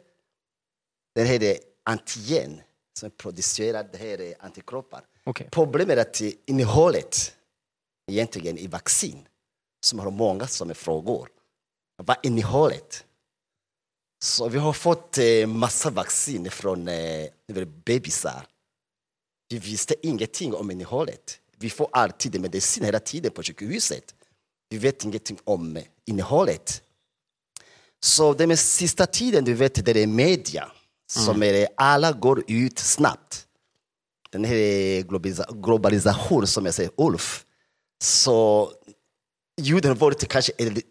det 1.16 1.24
här 1.24 1.44
är 1.44 1.58
antigen 1.84 2.62
som 3.00 3.12
producerar 3.12 3.90
det 3.92 3.98
här 3.98 4.22
är 4.22 4.36
antikroppar. 4.40 5.06
Okej. 5.24 5.50
Problemet 5.52 5.98
är 5.98 6.02
att 6.02 6.22
innehållet 6.46 7.38
egentligen 8.12 8.58
i 8.58 8.68
vaccin, 8.68 9.28
som 9.88 10.00
har 10.00 10.12
många 10.12 10.48
som 10.48 10.70
är 10.70 10.74
frågor. 10.74 11.30
Vad 12.04 12.18
är 12.18 12.28
innehållet? 12.28 13.06
Så 14.24 14.50
vi 14.50 14.58
har 14.58 14.74
fått 14.74 15.18
eh, 15.18 15.48
massa 15.48 15.90
vaccin 15.90 16.52
från 16.52 16.88
eh, 16.88 17.28
bebisar. 17.86 18.48
Vi 19.50 19.60
visste 19.60 19.96
ingenting 20.08 20.54
om 20.54 20.72
innehållet. 20.72 21.40
Vi 21.58 21.70
får 21.70 21.90
alltid 21.92 22.42
medicin 22.42 22.84
hela 22.84 23.00
tiden 23.00 23.32
på 23.32 23.44
sjukhuset. 23.44 24.16
Vi 24.70 24.78
vet 24.78 25.04
ingenting 25.04 25.38
om 25.44 25.78
eh, 25.78 25.84
innehållet. 26.06 26.82
Så 28.00 28.34
den 28.34 28.58
sista 28.58 29.06
tiden, 29.06 29.46
du 29.46 29.54
vet, 29.54 29.86
det 29.86 30.04
är 30.04 30.08
media. 30.08 30.72
Som 31.10 31.44
är, 31.44 31.68
alla 31.78 32.12
går 32.12 32.44
ut 32.48 32.80
snabbt. 32.80 33.48
Den 34.30 34.44
här 34.44 35.02
globalisation 35.62 36.48
som 36.48 36.66
jag 36.66 36.74
säger, 36.74 36.92
Ulf. 36.98 37.46
Så 38.04 38.72
juden 39.58 39.92
har 39.92 39.96
varit 39.96 40.28
kanske 40.28 40.52
en, 40.58 40.82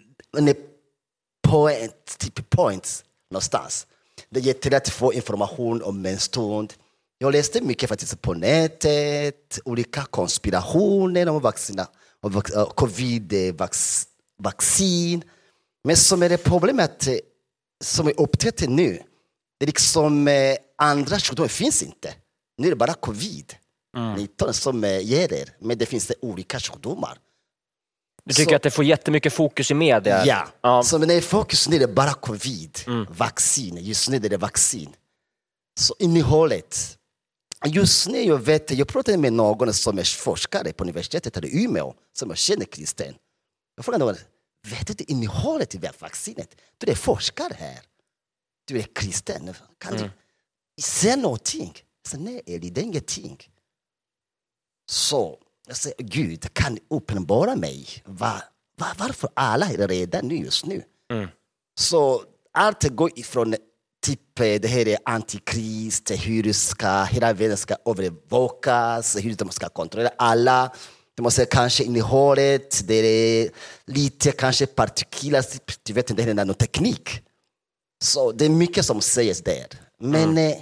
point, 1.49 2.19
typ 2.19 2.51
points 2.51 3.05
någonstans. 3.31 3.87
Det 4.31 4.41
är 4.41 4.45
jättelätt 4.45 4.87
att 4.87 4.95
få 4.95 5.13
information 5.13 5.83
om 5.83 6.07
en 6.07 6.19
stund. 6.19 6.73
Jag 7.19 7.33
läste 7.33 7.61
mycket 7.61 7.89
faktiskt 7.89 8.23
på 8.23 8.35
nätet, 8.35 9.59
olika 9.65 10.03
konspirationer 10.03 11.29
om 11.29 11.41
vaccina, 11.41 11.87
äh, 12.25 12.41
covid-vaccin. 12.75 15.25
Men 15.85 15.97
som 15.97 16.23
är 16.23 16.29
det 16.29 16.39
problemet 16.39 17.07
eh, 17.07 17.15
som 17.85 18.07
är 18.07 18.21
upptäckt 18.21 18.69
nu, 18.69 19.03
det 19.59 19.65
är 19.65 19.67
liksom 19.67 20.29
andra 20.79 21.19
sjukdomar 21.19 21.49
finns 21.49 21.83
inte. 21.83 22.15
Nu 22.59 22.67
är 22.67 22.71
det 22.71 22.77
bara 22.77 22.93
covid-19 22.93 24.53
som 24.53 24.85
eh, 24.85 25.01
ger 25.01 25.33
er, 25.33 25.49
men 25.59 25.79
det 25.79 25.87
finns 25.87 26.07
det 26.07 26.15
olika 26.21 26.61
sjukdomar. 26.61 27.19
Du 28.27 28.35
tycker 28.35 28.51
Så- 28.51 28.57
att 28.57 28.62
det 28.62 28.71
får 28.71 28.85
jättemycket 28.85 29.33
fokus 29.33 29.71
i 29.71 29.75
media? 29.75 30.25
Ja, 30.27 30.49
ja. 30.61 30.83
så 30.83 30.99
men 30.99 31.09
det 31.09 31.15
är 31.15 31.21
fokus 31.21 31.69
nu 31.69 31.77
är 31.77 31.81
det 31.81 31.89
bara 31.89 32.15
covid, 32.15 32.79
vaccin. 33.11 33.77
Just 33.77 34.09
nu 34.09 34.17
är 34.17 34.21
det 34.21 34.37
vaccin. 34.37 34.97
Så 35.81 35.95
innehållet. 35.99 36.99
Just 37.67 38.09
nu 38.09 38.19
jag 38.23 38.39
vet, 38.39 38.71
jag 38.71 38.89
pratade 38.89 39.19
med 39.19 39.33
någon 39.33 39.75
som 39.75 39.99
är 39.99 40.05
forskare 40.19 40.73
på 40.73 40.85
universitetet 40.85 41.45
i 41.45 41.65
Umeå, 41.65 41.95
som 42.12 42.29
jag 42.29 42.39
känner 42.39 42.65
kristen. 42.65 43.15
Jag 43.77 43.85
frågade 43.85 44.05
honom, 44.05 44.21
vet 44.69 44.99
du 44.99 45.05
innehållet 45.05 45.75
i 45.75 45.81
vaccinet? 45.99 46.57
Du 46.79 46.91
är 46.91 46.95
forskare 46.95 47.55
här. 47.59 47.79
Du 48.65 48.79
är 48.79 48.87
kristen. 48.95 49.55
Kan 49.79 49.97
du 49.97 50.11
säga 50.83 51.17
någonting? 51.17 51.75
Sa, 52.09 52.17
nej, 52.17 52.43
det 52.47 52.81
är 52.81 52.85
ingenting. 52.85 53.51
Så 54.91 55.39
jag 55.67 55.77
säger, 55.77 55.97
Gud 55.99 56.55
kan 56.55 56.79
uppenbara 56.91 57.57
mig 57.57 57.87
va, 58.05 58.43
va, 58.79 58.87
varför 58.99 59.31
alla 59.35 59.67
är 59.67 59.89
rädda 59.89 60.23
nu 60.23 60.37
just 60.37 60.67
nu. 60.67 60.83
Så 61.79 62.23
allt 62.53 62.89
går 62.89 63.11
ifrån 63.19 63.55
typ 64.07 64.41
eh, 64.41 64.61
det 64.61 64.69
här 64.69 64.89
är 64.89 64.99
antikrist, 65.05 66.11
hur 66.11 66.53
ska 66.53 67.03
hela 67.05 67.33
världen 67.33 67.57
ska 67.57 67.77
övervakas, 67.85 69.17
hur 69.17 69.35
de 69.35 69.51
ska 69.51 69.69
kontrollera 69.69 70.11
alla. 70.19 70.73
De 71.15 71.23
måste 71.23 71.45
kanske 71.45 71.85
innehållet, 71.85 72.89
det 72.89 72.95
är 72.95 73.51
lite 73.87 74.33
kanske 74.33 74.67
partiklar, 74.67 75.43
typ, 75.43 75.85
du 75.85 75.93
vet 75.93 76.17
det 76.17 76.23
är 76.23 76.35
nanoteknik. 76.35 77.23
Så 78.05 78.33
det 78.33 78.45
är 78.45 78.51
mycket 78.51 78.85
som 78.85 79.01
sägs 79.01 79.43
där. 79.43 79.67
Men 79.99 80.39
eh, 80.39 80.57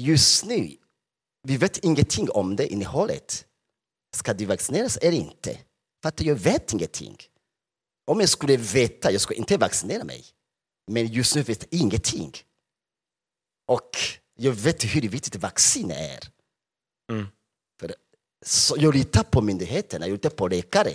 just 0.00 0.44
nu, 0.44 0.70
vi 1.48 1.56
vet 1.56 1.78
ingenting 1.78 2.30
om 2.30 2.56
det 2.56 2.66
innehållet. 2.66 3.44
Ska 4.16 4.34
du 4.34 4.44
vaccineras 4.44 4.96
eller 4.96 5.16
inte? 5.16 5.58
För 6.02 6.08
att 6.08 6.20
jag 6.20 6.34
vet 6.34 6.72
ingenting. 6.72 7.16
Om 8.06 8.20
jag 8.20 8.28
skulle 8.28 8.56
veta, 8.56 9.10
jag 9.12 9.20
skulle 9.20 9.38
inte 9.38 9.56
vaccinera 9.56 10.04
mig. 10.04 10.24
Men 10.86 11.06
just 11.06 11.36
nu 11.36 11.42
vet 11.42 11.66
jag 11.70 11.80
ingenting. 11.80 12.32
Och 13.66 13.90
jag 14.34 14.52
vet 14.52 14.84
hur 14.84 15.08
viktigt 15.08 15.36
vaccin 15.36 15.90
är. 15.90 16.20
Mm. 17.12 17.26
För, 17.80 17.94
så 18.44 18.76
jag 18.78 18.94
litar 18.94 19.22
på 19.22 19.40
myndigheterna, 19.40 20.06
jag 20.06 20.12
litar 20.12 20.30
på 20.30 20.48
läkare. 20.48 20.94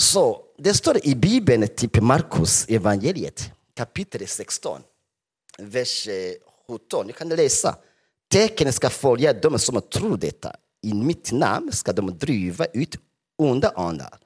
Så 0.00 0.44
det 0.58 0.74
står 0.74 1.06
i 1.06 1.14
Bibeln, 1.14 1.68
typ 1.68 2.00
Markus 2.00 2.66
evangeliet 2.68 3.52
kapitel 3.74 4.28
16, 4.28 4.82
vers 5.58 6.08
eh, 6.08 6.32
17. 6.68 7.06
Jag 7.06 7.16
kan 7.16 7.28
läsa. 7.28 7.76
Tecken 8.30 8.72
ska 8.72 8.90
följa 8.90 9.32
de 9.32 9.58
som 9.58 9.80
tror 9.80 10.16
detta. 10.16 10.56
I 10.82 10.94
mitt 10.94 11.32
namn 11.32 11.72
ska 11.72 11.92
de 11.92 12.18
driva 12.18 12.64
ut 12.64 12.96
onda 13.38 13.70
andar. 13.70 14.18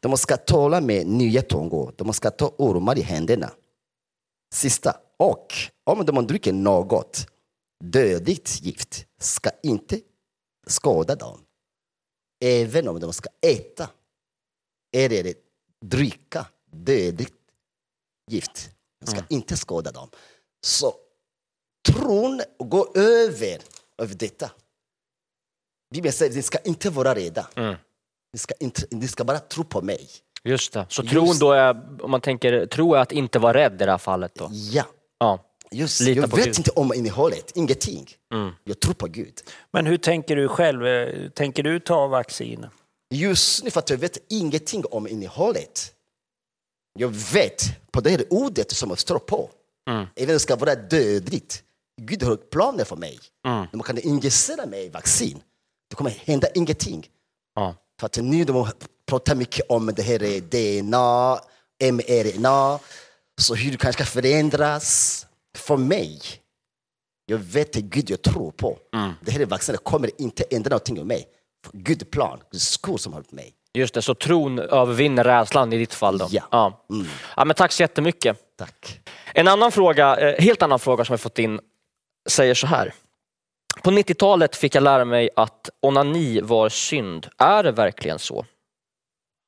De 0.00 0.16
ska 0.16 0.36
tala 0.36 0.80
med 0.80 1.06
nya 1.06 1.42
tungor. 1.42 1.94
De 1.96 2.12
ska 2.12 2.30
ta 2.30 2.54
ormar 2.58 2.98
i 2.98 3.02
händerna. 3.02 3.50
Sista. 4.54 5.00
Och 5.16 5.52
om 5.84 6.04
de 6.06 6.26
dricker 6.26 6.52
något 6.52 7.26
dödligt 7.84 8.60
gift 8.62 9.06
ska 9.18 9.50
inte 9.62 10.00
skada 10.66 11.14
dem. 11.14 11.40
Även 12.44 12.88
om 12.88 13.00
de 13.00 13.12
ska 13.12 13.28
äta 13.46 13.90
eller 14.96 15.34
dricka 15.80 16.46
dödligt 16.70 17.34
gift. 18.30 18.70
Det 19.00 19.06
ska 19.06 19.22
inte 19.28 19.56
skada 19.56 19.92
dem. 19.92 20.08
Så 20.60 20.94
tron 21.88 22.40
går 22.58 22.98
över 22.98 23.62
över 23.98 24.14
detta. 24.14 24.50
Bibeln 25.94 26.12
säger 26.12 26.30
att 26.30 26.36
ni 26.36 26.42
ska 26.42 26.58
inte 26.58 26.90
vara 26.90 27.14
rädda. 27.14 27.46
Mm. 27.54 27.74
Ni, 28.32 28.38
ska 28.38 28.54
inte, 28.60 28.82
ni 28.90 29.08
ska 29.08 29.24
bara 29.24 29.38
tro 29.38 29.64
på 29.64 29.82
mig. 29.82 30.08
Just 30.44 30.72
det. 30.72 30.86
Så 30.88 31.02
Just- 31.02 31.12
tron 31.12 31.38
då 31.38 31.52
är, 31.52 32.02
om 32.04 32.10
man 32.10 32.20
tänker, 32.20 32.66
tro 32.66 32.94
är 32.94 32.98
att 33.00 33.12
inte 33.12 33.38
vara 33.38 33.54
rädd 33.54 33.72
i 33.82 33.84
det 33.84 33.90
här 33.90 33.98
fallet 33.98 34.34
då? 34.34 34.48
Ja, 34.52 34.84
Ja. 35.18 35.44
just 35.70 36.00
Lita 36.00 36.20
Jag 36.20 36.30
på 36.30 36.36
vet 36.36 36.44
Gud. 36.46 36.58
inte 36.58 36.70
om 36.70 36.94
innehållet, 36.94 37.52
ingenting. 37.54 38.06
Mm. 38.34 38.50
Jag 38.64 38.80
tror 38.80 38.94
på 38.94 39.06
Gud. 39.06 39.34
Men 39.72 39.86
hur 39.86 39.96
tänker 39.96 40.36
du 40.36 40.48
själv? 40.48 40.86
Eh, 40.86 41.28
Tänker 41.30 41.62
du 41.62 41.80
ta 41.80 42.06
vaccin? 42.06 42.66
Just 43.14 43.64
nu 43.64 43.70
för 43.70 43.78
att 43.78 43.90
jag 43.90 43.96
vet 43.96 44.18
ingenting 44.28 44.84
om 44.90 45.08
innehållet. 45.08 45.92
Jag 46.98 47.08
vet 47.08 47.62
på 47.92 48.00
det 48.00 48.10
här 48.10 48.24
ordet 48.30 48.70
som 48.70 48.88
jag 48.90 48.98
står 48.98 49.18
på. 49.18 49.50
Mm. 49.90 50.06
Även 50.16 50.28
om 50.30 50.34
det 50.34 50.38
ska 50.38 50.56
vara 50.56 50.74
dödligt. 50.74 51.62
Gud 52.02 52.22
har 52.22 52.36
planer 52.36 52.84
för 52.84 52.96
mig. 52.96 53.18
Mm. 53.46 53.66
De 53.72 53.82
kan 53.82 53.98
injicera 53.98 54.66
mig 54.66 54.90
vaccin. 54.90 55.40
Det 55.94 55.96
kommer 55.96 56.10
hända 56.10 56.48
ingenting. 56.54 57.06
Ja. 57.54 57.74
För 58.00 58.06
att 58.06 58.16
nu 58.16 58.44
de 58.44 58.68
pratar 59.06 59.34
mycket 59.34 59.66
om 59.68 59.86
det 59.96 60.02
här 60.02 60.40
DNA, 60.40 61.38
mRNA, 61.92 62.78
så 63.40 63.54
hur 63.54 63.70
det 63.70 63.76
kanske 63.76 64.04
ska 64.04 64.20
förändras. 64.20 65.26
För 65.56 65.76
mig, 65.76 66.20
jag 67.26 67.38
vet 67.38 67.76
att 67.76 67.82
Gud 67.82 68.10
jag 68.10 68.22
tror 68.22 68.50
på. 68.50 68.78
Mm. 68.94 69.12
Det 69.20 69.32
här 69.32 69.46
vaccinet 69.46 69.84
kommer 69.84 70.10
inte 70.18 70.44
ändra 70.50 70.68
någonting 70.68 70.96
med 70.96 71.06
mig. 71.06 71.26
För 71.64 71.78
Gud 71.78 72.10
plan, 72.10 72.40
skor 72.52 72.96
som 72.96 73.12
har 73.12 73.22
på 73.22 73.34
mig. 73.34 73.52
Just 73.74 73.94
det, 73.94 74.02
så 74.02 74.14
tron 74.14 74.58
övervinner 74.58 75.24
rädslan 75.24 75.72
i 75.72 75.78
ditt 75.78 75.94
fall 75.94 76.18
då? 76.18 76.28
Ja. 76.30 76.42
Ja. 76.50 76.86
Mm. 76.90 77.06
ja 77.36 77.44
men 77.44 77.56
tack 77.56 77.72
så 77.72 77.82
jättemycket. 77.82 78.38
Tack. 78.58 79.00
En 79.34 79.48
annan 79.48 79.72
fråga, 79.72 80.16
eh, 80.16 80.42
helt 80.42 80.62
annan 80.62 80.78
fråga 80.78 81.04
som 81.04 81.12
jag 81.12 81.20
fått 81.20 81.38
in 81.38 81.60
säger 82.28 82.54
så 82.54 82.66
här. 82.66 82.94
På 83.82 83.90
90-talet 83.90 84.56
fick 84.56 84.74
jag 84.74 84.82
lära 84.82 85.04
mig 85.04 85.30
att 85.36 85.70
onani 85.80 86.40
var 86.40 86.68
synd. 86.68 87.26
Är 87.38 87.62
det 87.62 87.72
verkligen 87.72 88.18
så? 88.18 88.46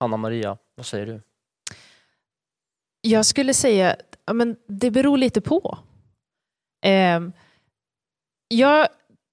Anna 0.05 0.17
Maria, 0.17 0.57
vad 0.75 0.87
säger 0.87 1.07
du? 1.07 1.21
Jag 3.01 3.27
skulle 3.27 3.55
säga 3.55 3.97
ja, 4.27 4.33
men 4.33 4.57
det 4.67 4.91
beror 4.91 5.19
lite 5.19 5.41
på. 5.41 5.79
Ehm, 6.85 7.33
jag 8.49 8.89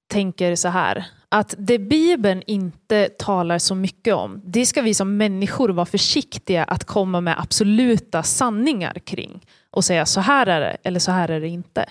tänker 0.08 0.56
så 0.56 0.68
här, 0.68 1.06
att 1.30 1.56
det 1.58 1.80
Bibeln 1.80 2.44
inte 2.48 3.10
talar 3.10 3.58
så 3.58 3.76
mycket 3.76 4.14
om, 4.14 4.42
det 4.46 4.66
ska 4.66 4.82
vi 4.82 4.94
som 4.94 5.18
människor 5.18 5.70
vara 5.70 5.86
försiktiga 5.86 6.64
att 6.64 6.84
komma 6.84 7.22
med 7.22 7.40
absoluta 7.40 8.24
sanningar 8.24 8.94
kring 8.94 9.46
och 9.70 9.86
säga 9.86 10.06
så 10.06 10.22
här 10.22 10.48
är 10.48 10.60
det 10.60 10.78
eller 10.84 11.00
så 11.00 11.12
här 11.12 11.30
är 11.30 11.40
det 11.40 11.48
inte. 11.48 11.90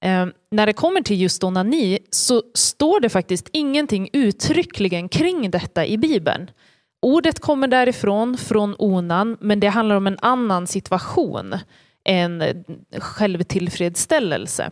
Ehm, 0.00 0.32
när 0.50 0.66
det 0.66 0.72
kommer 0.72 1.00
till 1.02 1.20
just 1.20 1.44
onani 1.44 1.98
så 2.10 2.42
står 2.54 3.00
det 3.00 3.08
faktiskt 3.08 3.48
ingenting 3.52 4.08
uttryckligen 4.12 5.08
kring 5.08 5.50
detta 5.50 5.86
i 5.86 5.98
Bibeln. 5.98 6.50
Ordet 7.02 7.40
kommer 7.40 7.68
därifrån, 7.68 8.36
från 8.36 8.74
onan, 8.78 9.36
men 9.40 9.60
det 9.60 9.68
handlar 9.68 9.96
om 9.96 10.06
en 10.06 10.18
annan 10.22 10.66
situation 10.66 11.54
än 12.04 12.42
eh, 12.42 12.56
självtillfredsställelse. 12.98 14.70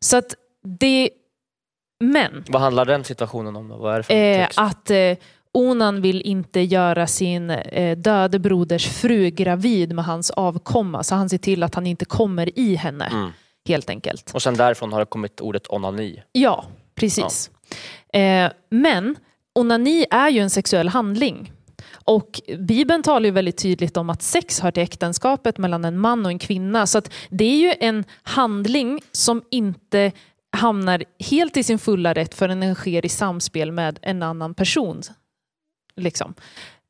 Så 0.00 0.16
att 0.16 0.34
det... 0.62 1.10
Men 2.04 2.44
Vad 2.48 2.62
handlar 2.62 2.84
den 2.84 3.04
situationen 3.04 3.56
om? 3.56 3.68
Då? 3.68 3.76
Vad 3.76 3.94
är 3.94 3.96
det 3.96 4.02
för 4.02 4.14
eh, 4.14 4.44
text? 4.46 4.58
att 4.58 4.90
eh, 4.90 5.16
onan 5.52 6.02
vill 6.02 6.22
inte 6.22 6.60
göra 6.60 7.06
sin 7.06 7.50
eh, 7.50 7.98
döde 7.98 8.38
broders 8.38 8.88
fru 8.88 9.30
gravid 9.30 9.94
med 9.94 10.04
hans 10.04 10.30
avkomma, 10.30 11.02
så 11.02 11.14
han 11.14 11.28
ser 11.28 11.38
till 11.38 11.62
att 11.62 11.74
han 11.74 11.86
inte 11.86 12.04
kommer 12.04 12.58
i 12.58 12.74
henne, 12.74 13.08
Mm. 13.12 13.30
Helt 13.70 13.90
enkelt. 13.90 14.30
Och 14.34 14.42
sen 14.42 14.54
därifrån 14.54 14.92
har 14.92 15.00
det 15.00 15.06
kommit 15.06 15.40
ordet 15.40 15.66
onani. 15.68 16.22
Ja, 16.32 16.64
precis. 16.94 17.50
Eh, 18.12 18.52
men 18.70 19.16
onani 19.54 20.06
är 20.10 20.28
ju 20.28 20.40
en 20.40 20.50
sexuell 20.50 20.88
handling. 20.88 21.52
Och 21.92 22.40
Bibeln 22.58 23.02
talar 23.02 23.24
ju 23.26 23.30
väldigt 23.30 23.58
tydligt 23.58 23.96
om 23.96 24.10
att 24.10 24.22
sex 24.22 24.60
hör 24.60 24.70
till 24.70 24.82
äktenskapet 24.82 25.58
mellan 25.58 25.84
en 25.84 25.98
man 25.98 26.26
och 26.26 26.32
en 26.32 26.38
kvinna. 26.38 26.86
Så 26.86 26.98
att 26.98 27.12
det 27.30 27.44
är 27.44 27.56
ju 27.56 27.74
en 27.80 28.04
handling 28.22 29.00
som 29.12 29.42
inte 29.50 30.12
hamnar 30.52 31.04
helt 31.18 31.56
i 31.56 31.62
sin 31.62 31.78
fulla 31.78 32.14
rätt 32.14 32.34
förrän 32.34 32.60
den 32.60 32.74
sker 32.74 33.06
i 33.06 33.08
samspel 33.08 33.72
med 33.72 33.98
en 34.02 34.22
annan 34.22 34.54
person. 34.54 35.02
Liksom. 35.96 36.34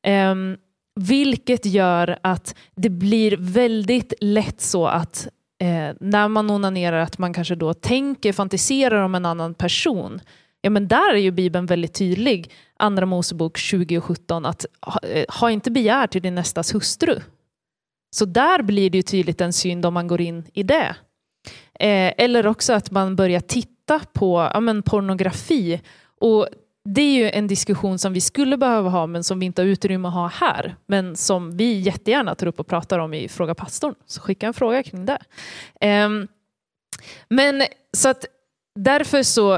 Ehm, 0.03 0.57
vilket 0.95 1.65
gör 1.65 2.19
att 2.23 2.55
det 2.75 2.89
blir 2.89 3.37
väldigt 3.39 4.13
lätt 4.21 4.61
så 4.61 4.87
att 4.87 5.27
eh, 5.61 5.95
när 5.99 6.27
man 6.27 6.49
onanerar 6.49 6.99
att 6.99 7.17
man 7.17 7.33
kanske 7.33 7.55
då 7.55 7.73
tänker, 7.73 8.33
fantiserar 8.33 9.03
om 9.03 9.15
en 9.15 9.25
annan 9.25 9.53
person. 9.53 10.21
Ja 10.61 10.69
men 10.69 10.87
där 10.87 11.13
är 11.13 11.19
ju 11.19 11.31
Bibeln 11.31 11.65
väldigt 11.65 11.93
tydlig, 11.93 12.51
Andra 12.77 13.05
Mosebok 13.05 13.57
20 13.57 13.97
och 13.97 14.03
17, 14.03 14.45
att 14.45 14.65
ha, 14.81 14.99
eh, 14.99 15.25
ha 15.39 15.51
inte 15.51 15.71
begär 15.71 16.07
till 16.07 16.21
din 16.21 16.35
nästas 16.35 16.75
hustru. 16.75 17.19
Så 18.15 18.25
där 18.25 18.61
blir 18.61 18.89
det 18.89 18.97
ju 18.97 19.01
tydligt 19.01 19.41
en 19.41 19.53
synd 19.53 19.85
om 19.85 19.93
man 19.93 20.07
går 20.07 20.21
in 20.21 20.43
i 20.53 20.63
det. 20.63 20.95
Eh, 21.79 22.13
eller 22.17 22.47
också 22.47 22.73
att 22.73 22.91
man 22.91 23.15
börjar 23.15 23.39
titta 23.39 23.99
på 24.13 24.49
ja, 24.53 24.59
men 24.59 24.83
pornografi. 24.83 25.81
Och 26.21 26.47
det 26.89 27.01
är 27.01 27.13
ju 27.13 27.29
en 27.31 27.47
diskussion 27.47 27.99
som 27.99 28.13
vi 28.13 28.21
skulle 28.21 28.57
behöva 28.57 28.89
ha 28.89 29.07
men 29.07 29.23
som 29.23 29.39
vi 29.39 29.45
inte 29.45 29.61
har 29.61 29.67
utrymme 29.67 30.07
att 30.07 30.13
ha 30.13 30.27
här. 30.27 30.75
Men 30.85 31.15
som 31.15 31.57
vi 31.57 31.79
jättegärna 31.79 32.35
tar 32.35 32.47
upp 32.47 32.59
och 32.59 32.67
pratar 32.67 32.99
om 32.99 33.13
i 33.13 33.27
Fråga 33.27 33.55
pastorn. 33.55 33.95
Så 34.05 34.21
skicka 34.21 34.47
en 34.47 34.53
fråga 34.53 34.83
kring 34.83 35.05
det. 35.05 35.17
Ehm, 35.81 36.27
men 37.29 37.63
så 37.97 38.09
att 38.09 38.25
därför 38.79 39.23
så 39.23 39.53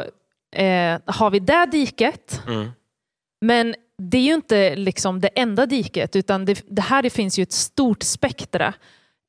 eh, 0.56 1.00
har 1.06 1.30
vi 1.30 1.40
det 1.40 1.66
diket. 1.72 2.42
Mm. 2.48 2.70
Men 3.42 3.76
det 3.98 4.18
är 4.18 4.22
ju 4.22 4.34
inte 4.34 4.76
liksom 4.76 5.22
det 5.22 5.28
enda 5.28 5.66
diket 5.66 6.16
utan 6.16 6.46
det, 6.46 6.64
det 6.68 6.82
här 6.82 7.02
det 7.04 7.10
finns 7.10 7.40
ju 7.40 7.44
ett 7.44 7.52
stort 7.52 8.04
spektra. 8.04 8.74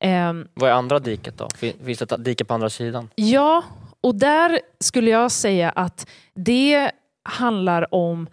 Ehm, 0.03 0.47
Vad 0.53 0.69
är 0.69 0.73
andra 0.73 0.99
diket 0.99 1.37
då? 1.37 1.49
Fin- 1.57 1.85
Finns 1.85 1.99
det 1.99 2.11
ett 2.11 2.25
dike 2.25 2.45
på 2.45 2.53
andra 2.53 2.69
sidan? 2.69 3.09
Ja, 3.15 3.63
och 4.01 4.15
där 4.15 4.59
skulle 4.79 5.09
jag 5.11 5.31
säga 5.31 5.69
att 5.69 6.07
det 6.35 6.91
handlar 7.25 7.93
om 7.93 8.27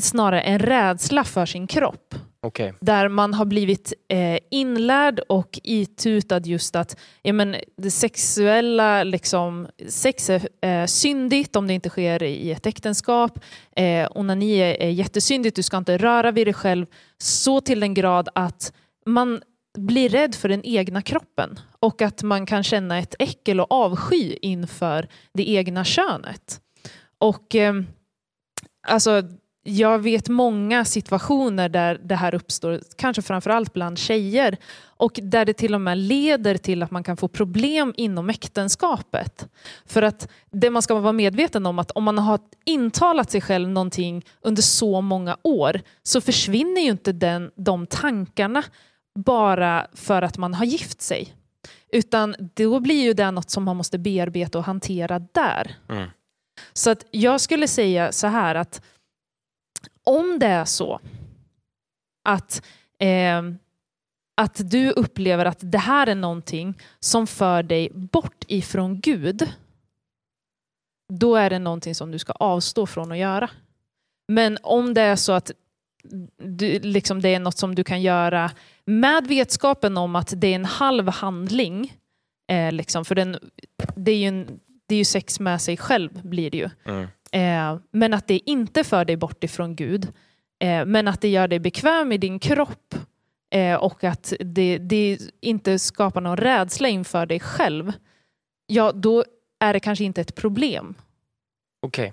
snarare 0.00 0.40
en 0.40 0.58
rädsla 0.58 1.24
för 1.24 1.46
sin 1.46 1.66
kropp. 1.66 2.14
Okej. 2.40 2.74
Där 2.80 3.08
man 3.08 3.34
har 3.34 3.44
blivit 3.44 3.92
eh, 4.08 4.38
inlärd 4.50 5.20
och 5.28 5.60
itutad 5.64 6.38
just 6.38 6.76
att 6.76 6.96
ja, 7.22 7.32
men, 7.32 7.56
det 7.76 7.90
sexuella, 7.90 9.04
liksom, 9.04 9.68
sex 9.88 10.30
är 10.30 10.48
eh, 10.60 10.86
syndigt 10.86 11.56
om 11.56 11.66
det 11.66 11.74
inte 11.74 11.88
sker 11.88 12.22
i 12.22 12.52
ett 12.52 12.66
äktenskap. 12.66 13.38
Eh, 13.76 14.08
onani 14.14 14.56
är, 14.56 14.82
är 14.82 14.90
jättesyndigt, 14.90 15.56
du 15.56 15.62
ska 15.62 15.76
inte 15.76 15.98
röra 15.98 16.30
vid 16.30 16.46
dig 16.46 16.54
själv. 16.54 16.86
Så 17.18 17.60
till 17.60 17.80
den 17.80 17.94
grad 17.94 18.28
att 18.34 18.72
man 19.06 19.40
blir 19.78 20.08
rädd 20.08 20.34
för 20.34 20.48
den 20.48 20.64
egna 20.64 21.02
kroppen 21.02 21.60
och 21.80 22.02
att 22.02 22.22
man 22.22 22.46
kan 22.46 22.62
känna 22.62 22.98
ett 22.98 23.14
äckel 23.18 23.60
och 23.60 23.72
avsky 23.72 24.36
inför 24.42 25.08
det 25.34 25.50
egna 25.50 25.84
könet. 25.84 26.60
Och 27.18 27.54
eh, 27.54 27.74
alltså, 28.86 29.22
jag 29.62 29.98
vet 29.98 30.28
många 30.28 30.84
situationer 30.84 31.68
där 31.68 32.00
det 32.04 32.14
här 32.14 32.34
uppstår, 32.34 32.80
kanske 32.96 33.22
framförallt 33.22 33.72
bland 33.72 33.98
tjejer, 33.98 34.56
och 34.96 35.20
där 35.22 35.44
det 35.44 35.52
till 35.52 35.74
och 35.74 35.80
med 35.80 35.98
leder 35.98 36.56
till 36.56 36.82
att 36.82 36.90
man 36.90 37.02
kan 37.02 37.16
få 37.16 37.28
problem 37.28 37.94
inom 37.96 38.30
äktenskapet. 38.30 39.48
För 39.86 40.02
att 40.02 40.28
det 40.50 40.70
man 40.70 40.82
ska 40.82 40.94
vara 40.94 41.12
medveten 41.12 41.66
om 41.66 41.78
att 41.78 41.90
om 41.90 42.04
man 42.04 42.18
har 42.18 42.40
intalat 42.64 43.30
sig 43.30 43.40
själv 43.40 43.68
någonting 43.68 44.24
under 44.40 44.62
så 44.62 45.00
många 45.00 45.36
år 45.42 45.80
så 46.02 46.20
försvinner 46.20 46.80
ju 46.80 46.90
inte 46.90 47.12
den, 47.12 47.50
de 47.56 47.86
tankarna 47.86 48.62
bara 49.14 49.86
för 49.94 50.22
att 50.22 50.38
man 50.38 50.54
har 50.54 50.64
gift 50.64 51.00
sig. 51.00 51.34
Utan 51.92 52.34
då 52.54 52.80
blir 52.80 53.04
ju 53.04 53.12
det 53.12 53.30
något 53.30 53.50
som 53.50 53.64
man 53.64 53.76
måste 53.76 53.98
bearbeta 53.98 54.58
och 54.58 54.64
hantera 54.64 55.18
där. 55.18 55.76
Mm. 55.88 56.08
Så 56.72 56.90
att 56.90 57.06
jag 57.10 57.40
skulle 57.40 57.68
säga 57.68 58.12
så 58.12 58.26
här 58.26 58.54
att 58.54 58.82
om 60.04 60.38
det 60.38 60.46
är 60.46 60.64
så 60.64 61.00
att, 62.24 62.62
eh, 62.98 63.42
att 64.36 64.70
du 64.70 64.90
upplever 64.90 65.44
att 65.44 65.58
det 65.60 65.78
här 65.78 66.06
är 66.06 66.14
någonting 66.14 66.78
som 67.00 67.26
för 67.26 67.62
dig 67.62 67.90
bort 67.92 68.44
ifrån 68.46 69.00
Gud, 69.00 69.52
då 71.12 71.36
är 71.36 71.50
det 71.50 71.58
någonting 71.58 71.94
som 71.94 72.10
du 72.10 72.18
ska 72.18 72.32
avstå 72.32 72.86
från 72.86 73.12
att 73.12 73.18
göra. 73.18 73.50
Men 74.28 74.58
om 74.62 74.94
det 74.94 75.02
är 75.02 75.16
så 75.16 75.32
att 75.32 75.50
du, 76.36 76.78
liksom 76.78 77.22
det 77.22 77.28
är 77.28 77.40
något 77.40 77.58
som 77.58 77.74
du 77.74 77.84
kan 77.84 78.02
göra 78.02 78.50
med 78.84 79.26
vetskapen 79.26 79.96
om 79.96 80.16
att 80.16 80.32
det 80.36 80.46
är 80.46 80.54
en 80.54 80.64
halv 80.64 81.08
handling, 81.08 81.96
eh, 82.50 82.72
liksom, 82.72 83.04
för 83.04 83.14
den, 83.14 83.38
det, 83.94 84.12
är 84.12 84.16
ju 84.16 84.28
en, 84.28 84.60
det 84.88 84.94
är 84.94 84.98
ju 84.98 85.04
sex 85.04 85.40
med 85.40 85.62
sig 85.62 85.76
själv 85.76 86.22
blir 86.22 86.50
det 86.50 86.58
ju. 86.58 86.70
Mm. 86.84 87.06
Eh, 87.32 87.80
men 87.90 88.14
att 88.14 88.26
det 88.26 88.50
inte 88.50 88.84
för 88.84 89.04
dig 89.04 89.16
bort 89.16 89.44
ifrån 89.44 89.76
Gud, 89.76 90.08
eh, 90.58 90.84
men 90.84 91.08
att 91.08 91.20
det 91.20 91.28
gör 91.28 91.48
dig 91.48 91.58
bekväm 91.58 92.12
i 92.12 92.18
din 92.18 92.38
kropp 92.38 92.94
eh, 93.50 93.74
och 93.74 94.04
att 94.04 94.32
det, 94.40 94.78
det 94.78 95.18
inte 95.40 95.78
skapar 95.78 96.20
någon 96.20 96.36
rädsla 96.36 96.88
inför 96.88 97.26
dig 97.26 97.40
själv, 97.40 97.92
ja 98.66 98.92
då 98.92 99.24
är 99.60 99.72
det 99.72 99.80
kanske 99.80 100.04
inte 100.04 100.20
ett 100.20 100.34
problem. 100.34 100.94
Okej. 101.82 102.12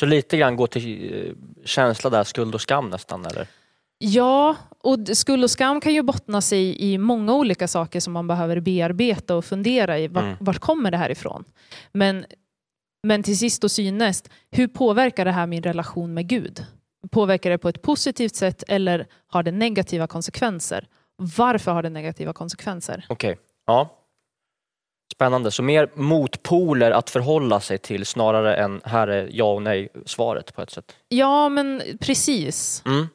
Så 0.00 0.06
lite 0.06 0.36
grann 0.36 0.56
gå 0.56 0.66
till 0.66 1.14
eh, 1.14 1.32
känsla 1.64 2.10
där, 2.10 2.24
skuld 2.24 2.54
och 2.54 2.60
skam 2.60 2.88
nästan 2.88 3.26
eller? 3.26 3.46
Ja, 4.06 4.56
och 4.80 4.98
skuld 5.12 5.44
och 5.44 5.50
skam 5.50 5.80
kan 5.80 5.94
ju 5.94 6.02
bottna 6.02 6.40
sig 6.40 6.82
i 6.92 6.98
många 6.98 7.34
olika 7.34 7.68
saker 7.68 8.00
som 8.00 8.12
man 8.12 8.26
behöver 8.26 8.60
bearbeta 8.60 9.36
och 9.36 9.44
fundera 9.44 9.98
i. 9.98 10.08
Vart, 10.08 10.24
Mm. 10.24 10.36
vart 10.40 10.58
kommer 10.58 10.90
det 10.90 10.96
här 10.96 11.10
ifrån? 11.10 11.44
Men, 11.92 12.24
men 13.06 13.22
till 13.22 13.38
sist 13.38 13.64
och 13.64 13.70
synest, 13.70 14.28
hur 14.50 14.68
påverkar 14.68 15.24
det 15.24 15.30
här 15.32 15.46
min 15.46 15.62
relation 15.62 16.14
med 16.14 16.28
Gud? 16.28 16.66
Påverkar 17.10 17.50
det 17.50 17.58
på 17.58 17.68
ett 17.68 17.82
positivt 17.82 18.34
sätt 18.36 18.64
eller 18.68 19.06
har 19.26 19.42
det 19.42 19.50
negativa 19.52 20.06
konsekvenser? 20.06 20.86
Varför 21.16 21.72
har 21.72 21.82
det 21.82 21.90
negativa 21.90 22.32
konsekvenser? 22.32 23.06
Okej. 23.08 23.38
Ja. 23.66 24.00
Spännande. 25.14 25.50
Så 25.50 25.62
mer 25.62 25.88
motpoler 25.94 26.90
att 26.90 27.10
förhålla 27.10 27.60
sig 27.60 27.78
till 27.78 28.06
snarare 28.06 28.56
än 28.56 28.80
här 28.84 29.08
är 29.08 29.28
ja 29.32 29.52
och 29.54 29.62
nej 29.62 29.88
svaret 30.06 30.54
på 30.54 30.62
ett 30.62 30.70
sätt. 30.70 30.92
Ja, 31.08 31.48
men 31.48 31.82
precis. 32.00 32.82
Mm. 32.86 33.06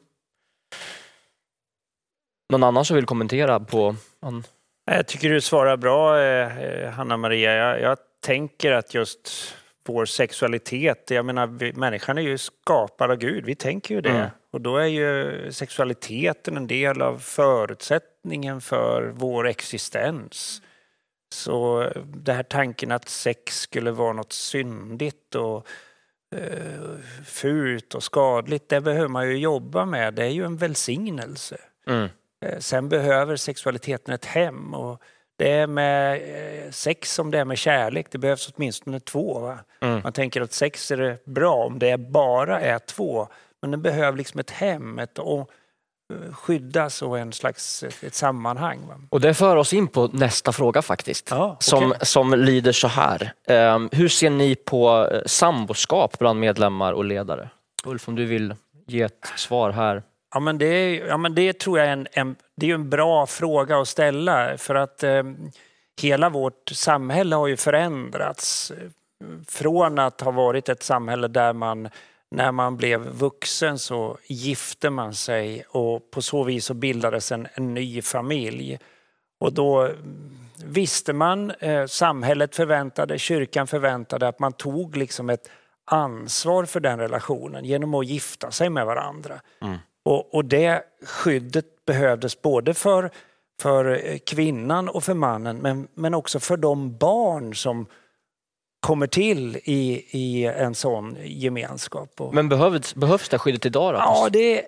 Någon 2.50 2.62
annan 2.62 2.84
som 2.84 2.96
vill 2.96 3.06
kommentera 3.06 3.60
på? 3.60 3.96
an- 4.20 4.44
Jag 4.84 5.06
tycker 5.06 5.30
du 5.30 5.40
svarar 5.40 5.76
bra, 5.76 6.20
eh, 6.20 6.58
eh, 6.58 6.90
Hanna-Maria. 6.90 7.54
Jag, 7.54 7.80
jag 7.80 7.98
tänker 8.24 8.72
att 8.72 8.94
just 8.94 9.54
vår 9.86 10.04
sexualitet, 10.04 11.10
jag 11.10 11.24
menar, 11.24 11.46
vi, 11.46 11.72
människan 11.72 12.18
är 12.18 12.22
ju 12.22 12.38
skapad 12.38 13.10
av 13.10 13.16
Gud, 13.16 13.44
vi 13.44 13.54
tänker 13.54 13.94
ju 13.94 14.00
det. 14.00 14.10
Mm. 14.10 14.28
Och 14.52 14.60
då 14.60 14.76
är 14.76 14.86
ju 14.86 15.52
sexualiteten 15.52 16.56
en 16.56 16.66
del 16.66 17.02
av 17.02 17.18
förutsättningen 17.18 18.60
för 18.60 19.12
vår 19.14 19.46
existens. 19.46 20.62
Så 21.32 21.88
det 22.04 22.32
här 22.32 22.42
tanken 22.42 22.90
att 22.92 23.08
sex 23.08 23.60
skulle 23.60 23.90
vara 23.90 24.12
något 24.12 24.32
syndigt 24.32 25.34
och 25.34 25.66
eh, 26.36 26.98
fult 27.26 27.94
och 27.94 28.02
skadligt, 28.02 28.68
det 28.68 28.80
behöver 28.80 29.08
man 29.08 29.28
ju 29.28 29.38
jobba 29.38 29.84
med. 29.84 30.14
Det 30.14 30.24
är 30.24 30.28
ju 30.30 30.44
en 30.44 30.56
välsignelse. 30.56 31.56
Mm. 31.86 32.08
Eh, 32.46 32.58
Sen 32.58 32.88
behöver 32.88 33.36
sexualiteten 33.36 34.14
ett 34.14 34.24
hem. 34.24 34.74
Och 34.74 35.02
det 35.38 35.52
är 35.52 35.66
med 35.66 36.14
eh, 36.14 36.70
sex 36.70 37.14
som 37.14 37.30
det 37.30 37.38
är 37.38 37.44
med 37.44 37.58
kärlek. 37.58 38.06
Det 38.10 38.18
behövs 38.18 38.52
åtminstone 38.56 39.00
två. 39.00 39.56
Mm. 39.80 40.00
Man 40.02 40.12
tänker 40.12 40.40
att 40.40 40.52
sex 40.52 40.90
är 40.90 41.18
bra 41.30 41.54
om 41.54 41.78
det 41.78 41.96
bara 41.98 42.60
är 42.60 42.78
två. 42.78 43.28
Men 43.62 43.70
det 43.70 43.76
behöver 43.76 44.18
liksom 44.18 44.40
ett 44.40 44.50
hem, 44.50 44.98
ett 44.98 45.18
och 45.18 45.50
eh, 46.12 46.32
skyddas 46.34 47.02
och 47.02 47.18
en 47.18 47.32
slags 47.32 47.82
ett, 47.82 48.14
sammanhang. 48.14 48.78
Va? 48.88 48.94
Och 49.10 49.20
det 49.20 49.34
för 49.34 49.56
oss 49.56 49.72
in 49.72 49.88
på 49.88 50.06
nästa 50.12 50.52
fråga 50.52 50.82
faktiskt. 50.82 51.30
Ja, 51.30 51.56
Som, 51.60 51.90
okej. 51.90 52.06
som 52.06 52.34
lyder 52.34 52.72
så 52.72 52.88
här. 52.88 53.32
Ehm, 53.46 53.88
hur 53.92 54.08
ser 54.08 54.30
ni 54.30 54.54
på 54.54 55.08
samboskap 55.26 56.18
bland 56.18 56.40
medlemmar 56.40 56.92
och 56.92 57.04
ledare? 57.04 57.48
Ulf, 57.84 58.08
om 58.08 58.14
du 58.14 58.24
vill 58.24 58.54
ge 58.86 59.02
ett 59.02 59.32
svar 59.36 59.70
här. 59.70 60.02
Ja, 60.34 60.40
men 60.40 60.58
det, 60.58 60.96
ja, 60.96 61.16
men 61.16 61.34
det 61.34 61.58
tror 61.58 61.78
jag 61.78 61.88
är 61.88 61.92
en, 61.92 62.06
en, 62.12 62.36
det 62.56 62.70
är 62.70 62.74
en 62.74 62.90
bra 62.90 63.26
fråga 63.26 63.78
att 63.78 63.88
ställa 63.88 64.58
för 64.58 64.74
att 64.74 65.02
eh, 65.02 65.22
hela 66.02 66.28
vårt 66.28 66.68
samhälle 66.68 67.36
har 67.36 67.46
ju 67.46 67.56
förändrats. 67.56 68.70
Eh, 68.70 68.76
från 69.48 69.98
att 69.98 70.20
ha 70.20 70.30
varit 70.30 70.68
ett 70.68 70.82
samhälle 70.82 71.28
där 71.28 71.52
man 71.52 71.88
när 72.30 72.52
man 72.52 72.76
blev 72.76 73.00
vuxen 73.00 73.78
så 73.78 74.18
gifte 74.26 74.90
man 74.90 75.14
sig 75.14 75.64
och 75.68 76.10
på 76.10 76.22
så 76.22 76.44
vis 76.44 76.64
så 76.64 76.74
bildades 76.74 77.32
en, 77.32 77.48
en 77.54 77.74
ny 77.74 78.02
familj. 78.02 78.78
Och 79.38 79.52
då 79.52 79.80
mm, 79.80 80.38
visste 80.64 81.12
man, 81.12 81.50
eh, 81.50 81.86
samhället 81.86 82.56
förväntade, 82.56 83.18
kyrkan 83.18 83.66
förväntade 83.66 84.28
att 84.28 84.38
man 84.38 84.52
tog 84.52 84.96
liksom 84.96 85.30
ett 85.30 85.50
ansvar 85.84 86.64
för 86.64 86.80
den 86.80 86.98
relationen 86.98 87.64
genom 87.64 87.94
att 87.94 88.06
gifta 88.06 88.50
sig 88.50 88.70
med 88.70 88.86
varandra. 88.86 89.40
Mm. 89.60 89.78
Och, 90.04 90.34
och 90.34 90.44
det 90.44 90.82
skyddet 91.06 91.66
behövdes 91.86 92.42
både 92.42 92.74
för, 92.74 93.10
för 93.60 94.06
eh, 94.06 94.18
kvinnan 94.18 94.88
och 94.88 95.04
för 95.04 95.14
mannen 95.14 95.56
men, 95.56 95.88
men 95.94 96.14
också 96.14 96.40
för 96.40 96.56
de 96.56 96.96
barn 96.96 97.54
som 97.54 97.86
kommer 98.80 99.06
till 99.06 99.56
i, 99.56 100.04
i 100.10 100.44
en 100.46 100.74
sån 100.74 101.16
gemenskap. 101.22 102.20
Men 102.32 102.48
behövs, 102.48 102.94
behövs 102.94 103.28
det 103.28 103.38
skyddet 103.38 103.66
idag 103.66 103.94
då? 103.94 103.98
Ja, 103.98 104.28
det, 104.32 104.64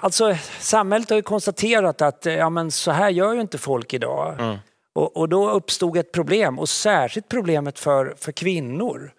alltså, 0.00 0.36
samhället 0.60 1.10
har 1.10 1.16
ju 1.16 1.22
konstaterat 1.22 2.02
att 2.02 2.26
eh, 2.26 2.34
ja, 2.34 2.50
men 2.50 2.70
så 2.70 2.90
här 2.90 3.10
gör 3.10 3.34
ju 3.34 3.40
inte 3.40 3.58
folk 3.58 3.94
idag. 3.94 4.40
Mm. 4.40 4.56
Och, 4.94 5.16
och 5.16 5.28
då 5.28 5.50
uppstod 5.50 5.96
ett 5.96 6.12
problem 6.12 6.58
och 6.58 6.68
särskilt 6.68 7.28
problemet 7.28 7.78
för, 7.78 8.14
för 8.18 8.32
kvinnor. 8.32 9.12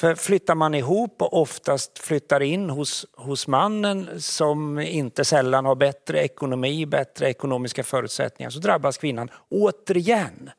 För 0.00 0.14
flyttar 0.14 0.54
man 0.54 0.74
ihop 0.74 1.22
och 1.22 1.40
oftast 1.40 1.98
flyttar 1.98 2.42
in 2.42 2.70
hos, 2.70 3.06
hos 3.12 3.46
mannen 3.46 4.20
som 4.20 4.78
inte 4.78 5.24
sällan 5.24 5.64
har 5.64 5.74
bättre 5.74 6.24
ekonomi, 6.24 6.86
bättre 6.86 7.30
ekonomiska 7.30 7.84
förutsättningar 7.84 8.50
så 8.50 8.58
drabbas 8.58 8.98
kvinnan 8.98 9.30
återigen. 9.48 10.50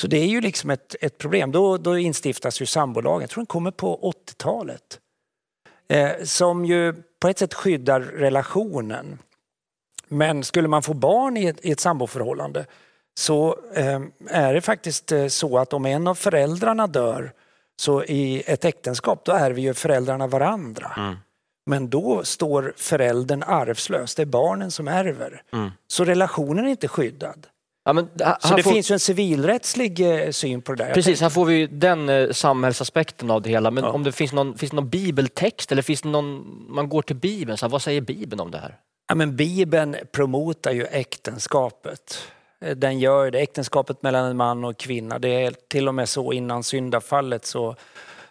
Så 0.00 0.06
det 0.06 0.16
är 0.16 0.26
ju 0.26 0.40
liksom 0.40 0.70
ett, 0.70 0.96
ett 1.00 1.18
problem. 1.18 1.52
Då, 1.52 1.76
då 1.76 1.98
instiftas 1.98 2.62
ju 2.62 2.66
sambolagen, 2.66 3.20
jag 3.20 3.30
tror 3.30 3.42
den 3.42 3.46
kommer 3.46 3.70
på 3.70 4.12
80-talet. 4.28 5.00
Eh, 5.88 6.10
som 6.24 6.64
ju 6.64 6.94
på 7.20 7.28
ett 7.28 7.38
sätt 7.38 7.54
skyddar 7.54 8.00
relationen. 8.00 9.18
Men 10.08 10.44
skulle 10.44 10.68
man 10.68 10.82
få 10.82 10.94
barn 10.94 11.36
i 11.36 11.46
ett, 11.46 11.64
i 11.64 11.70
ett 11.70 11.80
samboförhållande 11.80 12.66
så 13.14 13.58
eh, 13.74 14.00
är 14.26 14.54
det 14.54 14.60
faktiskt 14.60 15.12
eh, 15.12 15.26
så 15.26 15.58
att 15.58 15.72
om 15.72 15.86
en 15.86 16.06
av 16.06 16.14
föräldrarna 16.14 16.86
dör 16.86 17.32
så 17.80 18.04
i 18.04 18.42
ett 18.46 18.64
äktenskap 18.64 19.24
då 19.24 19.32
är 19.32 19.50
vi 19.50 19.62
ju 19.62 19.74
föräldrarna 19.74 20.26
varandra. 20.26 21.16
Men 21.66 21.90
då 21.90 22.24
står 22.24 22.72
föräldern 22.76 23.42
arvslös, 23.46 24.14
det 24.14 24.22
är 24.22 24.26
barnen 24.26 24.70
som 24.70 24.88
ärver. 24.88 25.42
Så 25.88 26.04
relationen 26.04 26.66
är 26.66 26.70
inte 26.70 26.88
skyddad. 26.88 27.46
Ja, 27.84 27.92
men, 27.92 28.08
här, 28.20 28.36
Så 28.40 28.48
här 28.48 28.56
det 28.56 28.62
får, 28.62 28.70
finns 28.70 28.90
ju 28.90 28.92
en 28.92 29.00
civilrättslig 29.00 30.00
eh, 30.24 30.30
syn 30.30 30.62
på 30.62 30.74
det 30.74 30.84
där. 30.84 30.94
Precis, 30.94 31.20
här 31.20 31.28
får 31.30 31.44
vi 31.44 31.54
ju 31.54 31.66
den 31.66 32.08
eh, 32.08 32.30
samhällsaspekten 32.30 33.30
av 33.30 33.42
det 33.42 33.50
hela. 33.50 33.70
Men 33.70 33.84
Ja. 33.84 33.90
om 33.90 34.04
det 34.04 34.12
finns 34.12 34.32
någon, 34.32 34.58
finns 34.58 34.72
någon 34.72 34.88
bibeltext 34.88 35.72
eller 35.72 35.82
finns 35.82 36.02
det 36.02 36.08
någon, 36.08 36.44
man 36.68 36.88
går 36.88 37.02
till 37.02 37.16
Bibeln, 37.16 37.58
så 37.58 37.66
här, 37.66 37.70
vad 37.70 37.82
säger 37.82 38.00
Bibeln 38.00 38.40
om 38.40 38.50
det 38.50 38.58
här? 38.58 38.76
Ja, 39.08 39.14
men 39.14 39.36
Bibeln 39.36 39.96
promotar 40.12 40.72
ju 40.72 40.84
äktenskapet. 40.84 42.18
Eh, 42.60 42.76
den 42.76 42.98
gör 42.98 43.30
det, 43.30 43.38
äktenskapet 43.38 44.02
mellan 44.02 44.26
en 44.26 44.36
man 44.36 44.64
och 44.64 44.78
kvinna. 44.78 45.18
Det 45.18 45.28
är 45.28 45.54
till 45.68 45.88
och 45.88 45.94
med 45.94 46.08
så 46.08 46.32
innan 46.32 46.62
syndafallet 46.62 47.44
så, 47.44 47.76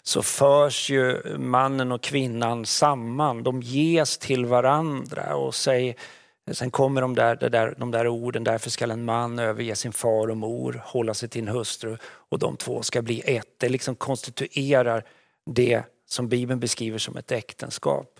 så 0.04 0.22
förs 0.22 0.90
ju 0.90 1.22
mannen 1.38 1.92
och 1.92 2.02
kvinnan 2.02 2.66
samman. 2.66 3.44
De 3.44 3.62
ges 3.62 4.18
till 4.18 4.46
varandra 4.46 5.36
och 5.36 5.56
säger, 5.56 5.96
sen 6.52 6.72
kommer 6.72 7.02
de 7.02 7.16
där, 7.16 7.36
de 7.36 7.50
där, 7.50 7.76
de 7.78 7.92
där 7.92 8.08
orden, 8.08 8.44
därför 8.44 8.70
ska 8.70 8.92
en 8.92 9.06
man 9.06 9.40
överge 9.40 9.76
sin 9.76 9.92
far 9.94 10.30
och 10.30 10.38
mor, 10.38 10.82
hålla 10.86 11.14
sig 11.14 11.30
till 11.30 11.42
en 11.42 11.48
hustru 11.48 11.98
och 12.04 12.40
de 12.40 12.58
två 12.58 12.82
ska 12.82 13.02
bli 13.02 13.22
ett. 13.26 13.54
Det 13.58 13.70
liksom 13.70 13.96
konstituerar 13.96 15.04
det 15.46 15.84
som 16.10 16.30
Bibeln 16.30 16.60
beskriver 16.60 16.98
som 16.98 17.18
ett 17.18 17.32
äktenskap. 17.32 18.20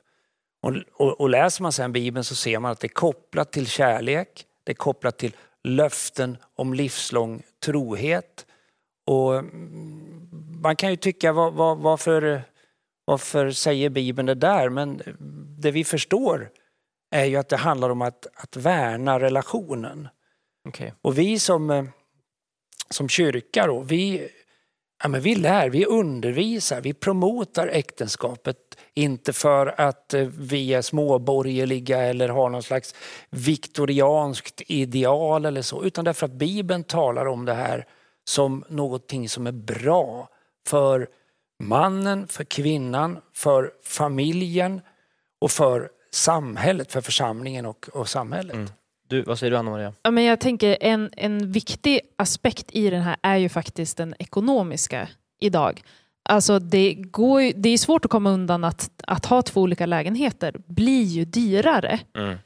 Och, 0.62 0.74
och, 0.94 1.22
och 1.22 1.30
läser 1.30 1.64
man 1.64 1.72
sen 1.72 1.94
Bibeln 1.94 2.24
så 2.24 2.36
ser 2.36 2.60
man 2.60 2.72
att 2.72 2.80
det 2.80 2.88
är 2.88 2.90
kopplat 2.90 3.52
till 3.52 3.68
kärlek, 3.68 4.46
det 4.64 4.72
är 4.72 4.76
kopplat 4.76 5.18
till 5.18 5.36
löften 5.64 6.38
om 6.56 6.74
livslång 6.74 7.44
trohet. 7.66 8.46
Och 9.06 9.36
mm, 9.38 10.30
man 10.62 10.76
kan 10.76 10.90
ju 10.90 10.96
tycka 10.96 11.34
var, 11.34 11.52
var, 11.52 11.76
varför, 11.76 12.42
varför 13.06 13.52
säger 13.52 13.90
Bibeln 13.90 14.26
det 14.26 14.36
där? 14.36 14.70
Men 14.70 15.02
det 15.60 15.72
vi 15.72 15.84
förstår 15.84 16.50
är 17.12 17.26
ju 17.26 17.36
att 17.36 17.50
det 17.50 17.58
handlar 17.58 17.90
om 17.90 18.02
att, 18.02 18.28
att 18.34 18.56
värna 18.56 19.20
relationen. 19.20 20.08
Okej. 20.68 20.94
Och 21.02 21.18
vi 21.18 21.40
som, 21.40 21.70
eh, 21.70 21.84
som 22.90 23.10
kyrka 23.10 23.68
då, 23.68 23.80
vi, 23.80 24.30
ja, 25.04 25.08
men 25.10 25.22
vi 25.22 25.36
lär, 25.36 25.70
vi 25.70 25.86
undervisar, 25.86 26.82
vi 26.82 26.94
promotar 26.94 27.68
äktenskapet. 27.68 28.58
Inte 28.94 29.34
för 29.34 29.82
att 29.82 30.14
eh, 30.14 30.22
vi 30.22 30.74
är 30.74 30.82
småborgerliga 30.82 31.98
eller 31.98 32.30
har 32.30 32.50
någon 32.50 32.64
slags 32.64 32.96
viktorianskt 33.30 34.62
ideal 34.68 35.46
eller 35.46 35.62
så, 35.62 35.84
utan 35.84 36.06
därför 36.06 36.26
att 36.26 36.32
Bibeln 36.32 36.84
talar 36.84 37.26
om 37.26 37.46
det 37.46 37.54
här 37.54 37.86
som 38.24 38.64
någonting 38.70 39.30
som 39.30 39.48
är 39.48 39.52
bra 39.52 40.30
för 40.68 41.08
mannen, 41.64 42.28
för 42.28 42.44
kvinnan, 42.44 43.20
för 43.34 43.72
familjen 43.84 44.82
och 45.40 45.52
för 45.52 45.90
samhället, 46.12 46.92
för 46.92 47.02
församlingen 47.02 47.66
och, 47.66 47.90
och 47.94 48.10
samhället. 48.10 48.56
Mm. 48.56 48.70
Du, 49.08 49.22
vad 49.22 49.40
säger 49.40 49.52
du 49.52 49.58
Anna 49.58 49.72
Maria? 49.72 49.94
Ja, 50.02 50.12
men 50.12 50.24
jag 50.24 50.40
tänker 50.40 50.78
en, 50.82 51.10
en 51.18 51.52
viktig 51.52 52.00
aspekt 52.16 52.66
i 52.72 52.90
den 52.90 53.02
här 53.02 53.16
är 53.22 53.36
ju 53.38 53.50
faktiskt 53.50 53.98
den 53.98 54.16
ekonomiska 54.20 55.08
idag. 55.40 55.82
Alltså 56.30 56.60
det, 56.60 56.94
går, 56.94 57.54
det 57.56 57.70
är 57.70 57.78
svårt 57.78 58.06
att 58.06 58.12
komma 58.12 58.30
undan 58.30 58.64
att, 58.64 58.90
att 59.08 59.26
ha 59.26 59.42
två 59.42 59.62
olika 59.62 59.86
lägenheter 59.86 60.56
blir 60.66 61.04
ju 61.04 61.26
dyrare. 61.26 62.00
Mm. 62.18 62.38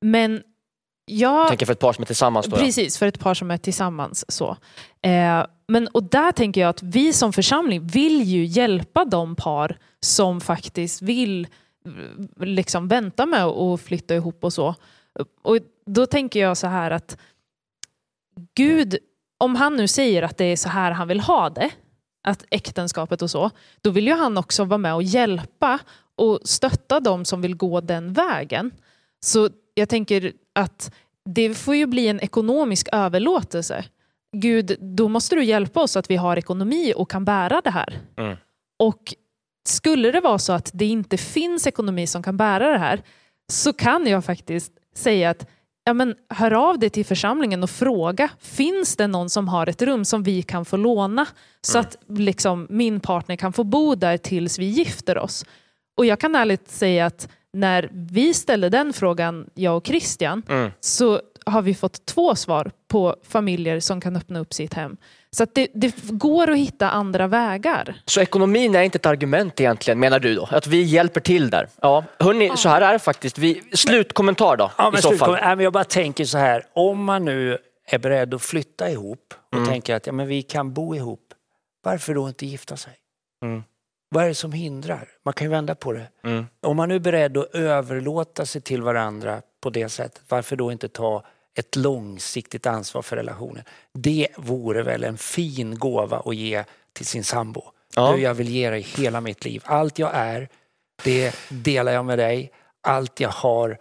Men 0.00 0.42
jag... 1.06 1.40
Jag 1.40 1.48
tänker 1.48 1.66
för 1.66 1.72
ett 1.72 1.78
par 1.78 1.92
som 1.92 2.02
är 2.02 2.06
tillsammans 2.06 2.46
då. 2.46 2.56
ja. 2.56 2.60
Precis, 2.60 2.98
för 2.98 3.06
ett 3.06 3.18
par 3.18 3.34
som 3.34 3.50
är 3.50 3.58
tillsammans. 3.58 4.24
Så. 4.28 4.56
Eh, 5.02 5.46
men, 5.68 5.88
och 5.88 6.02
där 6.02 6.32
tänker 6.32 6.60
jag 6.60 6.70
att 6.70 6.82
vi 6.82 7.12
som 7.12 7.32
församling 7.32 7.86
vill 7.86 8.22
ju 8.22 8.44
hjälpa 8.44 9.04
de 9.04 9.36
par 9.36 9.78
som 10.00 10.40
faktiskt 10.40 11.02
vill 11.02 11.46
eh, 11.86 12.46
liksom 12.46 12.88
vänta 12.88 13.26
med 13.26 13.44
att 13.44 13.80
flytta 13.80 14.14
ihop 14.14 14.44
och 14.44 14.52
så. 14.52 14.74
Och 15.42 15.58
då 15.86 16.06
tänker 16.06 16.40
jag 16.40 16.56
så 16.56 16.66
här 16.66 16.90
att 16.90 17.18
Gud, 18.54 18.98
om 19.38 19.54
han 19.54 19.76
nu 19.76 19.88
säger 19.88 20.22
att 20.22 20.36
det 20.36 20.44
är 20.44 20.56
så 20.56 20.68
här 20.68 20.90
han 20.90 21.08
vill 21.08 21.20
ha 21.20 21.50
det, 21.50 21.70
att 22.28 22.44
äktenskapet 22.50 23.22
och 23.22 23.30
så, 23.30 23.50
då 23.80 23.90
vill 23.90 24.06
ju 24.06 24.14
han 24.14 24.38
också 24.38 24.64
vara 24.64 24.78
med 24.78 24.94
och 24.94 25.02
hjälpa 25.02 25.78
och 26.16 26.40
stötta 26.44 27.00
de 27.00 27.24
som 27.24 27.40
vill 27.40 27.56
gå 27.56 27.80
den 27.80 28.12
vägen. 28.12 28.70
Så 29.20 29.48
jag 29.74 29.88
tänker 29.88 30.32
att 30.54 30.94
det 31.34 31.54
får 31.54 31.74
ju 31.74 31.86
bli 31.86 32.08
en 32.08 32.20
ekonomisk 32.20 32.88
överlåtelse. 32.92 33.84
Gud, 34.36 34.76
då 34.80 35.08
måste 35.08 35.34
du 35.34 35.44
hjälpa 35.44 35.82
oss 35.82 35.96
att 35.96 36.10
vi 36.10 36.16
har 36.16 36.36
ekonomi 36.36 36.92
och 36.96 37.10
kan 37.10 37.24
bära 37.24 37.60
det 37.60 37.70
här. 37.70 38.00
Mm. 38.16 38.36
Och 38.78 39.14
skulle 39.68 40.10
det 40.10 40.20
vara 40.20 40.38
så 40.38 40.52
att 40.52 40.70
det 40.74 40.86
inte 40.86 41.16
finns 41.16 41.66
ekonomi 41.66 42.06
som 42.06 42.22
kan 42.22 42.36
bära 42.36 42.72
det 42.72 42.78
här 42.78 43.02
så 43.52 43.72
kan 43.72 44.06
jag 44.06 44.24
faktiskt 44.24 44.72
säga 44.98 45.30
att 45.30 45.46
ja, 45.84 45.92
men, 45.92 46.14
hör 46.28 46.52
av 46.52 46.78
dig 46.78 46.90
till 46.90 47.06
församlingen 47.06 47.62
och 47.62 47.70
fråga, 47.70 48.28
finns 48.40 48.96
det 48.96 49.06
någon 49.06 49.30
som 49.30 49.48
har 49.48 49.66
ett 49.66 49.82
rum 49.82 50.04
som 50.04 50.22
vi 50.22 50.42
kan 50.42 50.64
få 50.64 50.76
låna 50.76 51.26
så 51.60 51.78
att 51.78 51.96
liksom, 52.08 52.66
min 52.70 53.00
partner 53.00 53.36
kan 53.36 53.52
få 53.52 53.64
bo 53.64 53.94
där 53.94 54.16
tills 54.16 54.58
vi 54.58 54.64
gifter 54.64 55.18
oss? 55.18 55.44
Och 55.96 56.06
jag 56.06 56.20
kan 56.20 56.34
ärligt 56.34 56.70
säga 56.70 57.06
att 57.06 57.28
när 57.52 57.88
vi 57.92 58.34
ställde 58.34 58.68
den 58.68 58.92
frågan, 58.92 59.50
jag 59.54 59.76
och 59.76 59.86
Christian, 59.86 60.42
Mm. 60.48 60.70
så 60.80 61.20
har 61.46 61.62
vi 61.62 61.74
fått 61.74 62.06
två 62.06 62.34
svar 62.34 62.70
på 62.88 63.16
familjer 63.22 63.80
som 63.80 64.00
kan 64.00 64.16
öppna 64.16 64.40
upp 64.40 64.54
sitt 64.54 64.74
hem. 64.74 64.96
Så 65.30 65.42
att 65.42 65.54
det, 65.54 65.68
det 65.74 65.94
går 66.08 66.50
att 66.50 66.58
hitta 66.58 66.90
andra 66.90 67.26
vägar. 67.26 67.94
Så 68.04 68.20
ekonomin 68.20 68.74
är 68.74 68.82
inte 68.82 68.96
ett 68.96 69.06
argument 69.06 69.60
egentligen 69.60 70.00
menar 70.00 70.18
du 70.18 70.34
då? 70.34 70.48
Att 70.50 70.66
vi 70.66 70.82
hjälper 70.82 71.20
till 71.20 71.50
där? 71.50 71.68
Ja, 71.82 72.04
hörni, 72.18 72.50
så 72.56 72.68
här 72.68 72.80
är 72.80 72.92
det 72.92 72.98
faktiskt. 72.98 73.38
Vi, 73.38 73.62
slutkommentar 73.72 74.56
då 74.56 74.70
Ja, 74.78 74.88
i 74.88 74.92
men 74.92 75.02
så 75.02 75.10
slutkom- 75.10 75.18
fall. 75.18 75.56
Nej, 75.56 75.64
jag 75.64 75.72
bara 75.72 75.84
tänker 75.84 76.24
så 76.24 76.38
här, 76.38 76.64
om 76.74 77.04
man 77.04 77.24
nu 77.24 77.58
är 77.90 77.98
beredd 77.98 78.34
att 78.34 78.42
flytta 78.42 78.90
ihop 78.90 79.34
och 79.50 79.54
Mm. 79.58 79.68
tänker 79.68 79.94
att 79.94 80.06
ja, 80.06 80.12
men 80.12 80.26
vi 80.26 80.42
kan 80.42 80.72
bo 80.72 80.94
ihop, 80.94 81.20
varför 81.82 82.14
då 82.14 82.28
inte 82.28 82.46
gifta 82.46 82.76
sig? 82.76 82.92
Mm. 83.44 83.62
Vad 84.10 84.24
är 84.24 84.28
det 84.28 84.34
som 84.34 84.52
hindrar? 84.52 85.08
Man 85.24 85.34
kan 85.34 85.44
ju 85.44 85.50
vända 85.50 85.74
på 85.74 85.92
det. 85.92 86.06
Mm. 86.24 86.46
Om 86.62 86.76
man 86.76 86.88
nu 86.88 86.94
är 86.94 86.98
beredd 87.00 87.36
att 87.36 87.54
överlåta 87.54 88.46
sig 88.46 88.60
till 88.60 88.82
varandra 88.82 89.42
på 89.62 89.70
det 89.70 89.88
sättet, 89.88 90.22
varför 90.28 90.56
då 90.56 90.72
inte 90.72 90.88
ta 90.88 91.24
ett 91.58 91.76
långsiktigt 91.76 92.66
ansvar 92.66 93.02
för 93.02 93.16
relationen? 93.16 93.64
Det 93.94 94.28
vore 94.36 94.82
väl 94.82 95.04
en 95.04 95.18
fin 95.18 95.78
gåva 95.78 96.22
att 96.24 96.36
ge 96.36 96.64
till 96.92 97.06
sin 97.06 97.24
sambo. 97.24 97.62
Ja. 97.96 98.12
Du, 98.12 98.22
jag 98.22 98.34
vill 98.34 98.48
ge 98.48 98.70
dig 98.70 98.80
hela 98.80 99.20
mitt 99.20 99.44
liv. 99.44 99.62
Allt 99.66 99.98
jag 99.98 100.10
är, 100.14 100.48
det 101.04 101.34
delar 101.48 101.92
jag 101.92 102.04
med 102.04 102.18
dig. 102.18 102.52
Allt 102.82 103.20
jag 103.20 103.28
har, 103.28 103.78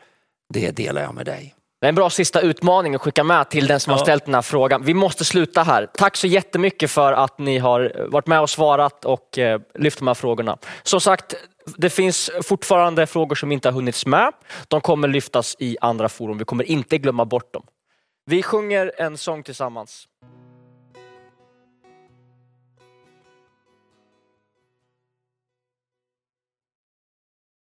det 0.54 0.72
delar 0.72 1.02
jag 1.02 1.16
med 1.16 1.26
dig. 1.26 1.54
Det 1.82 1.88
är 1.88 1.90
en 1.90 1.96
bra 1.96 2.10
sista 2.10 2.42
utmaning 2.42 2.96
att 2.96 3.02
skicka 3.02 3.24
med 3.24 3.50
till 3.50 3.68
den 3.68 3.80
som 3.80 3.92
har 3.92 4.00
Ja. 4.00 4.04
ställt 4.06 4.26
den 4.26 4.34
här 4.34 4.42
frågan. 4.42 4.84
Vi 4.84 4.94
måste 4.94 5.26
sluta 5.26 5.64
här. 5.64 5.88
Tack 5.94 6.16
så 6.16 6.28
jättemycket 6.28 6.92
för 6.92 7.14
att 7.14 7.38
ni 7.40 7.58
har 7.58 8.08
varit 8.10 8.28
med 8.28 8.42
och 8.42 8.50
svarat 8.50 9.06
och 9.06 9.38
eh, 9.38 9.62
lyft 9.76 10.00
de 10.00 10.08
här 10.08 10.14
frågorna. 10.14 10.58
Som 10.84 11.02
sagt, 11.02 11.36
det 11.78 11.90
finns 11.90 12.32
fortfarande 12.44 13.08
frågor 13.08 13.36
som 13.36 13.52
inte 13.52 13.68
har 13.68 13.74
hunnits 13.74 14.06
med. 14.06 14.34
De 14.68 14.82
kommer 14.82 15.08
lyftas 15.08 15.56
i 15.60 15.78
andra 15.82 16.10
forum. 16.10 16.38
Vi 16.38 16.46
kommer 16.46 16.64
inte 16.64 16.98
glömma 16.98 17.26
bort 17.26 17.54
dem. 17.54 17.64
Vi 18.26 18.44
sjunger 18.44 18.92
en 18.98 19.18
sång 19.18 19.44
tillsammans. 19.44 20.08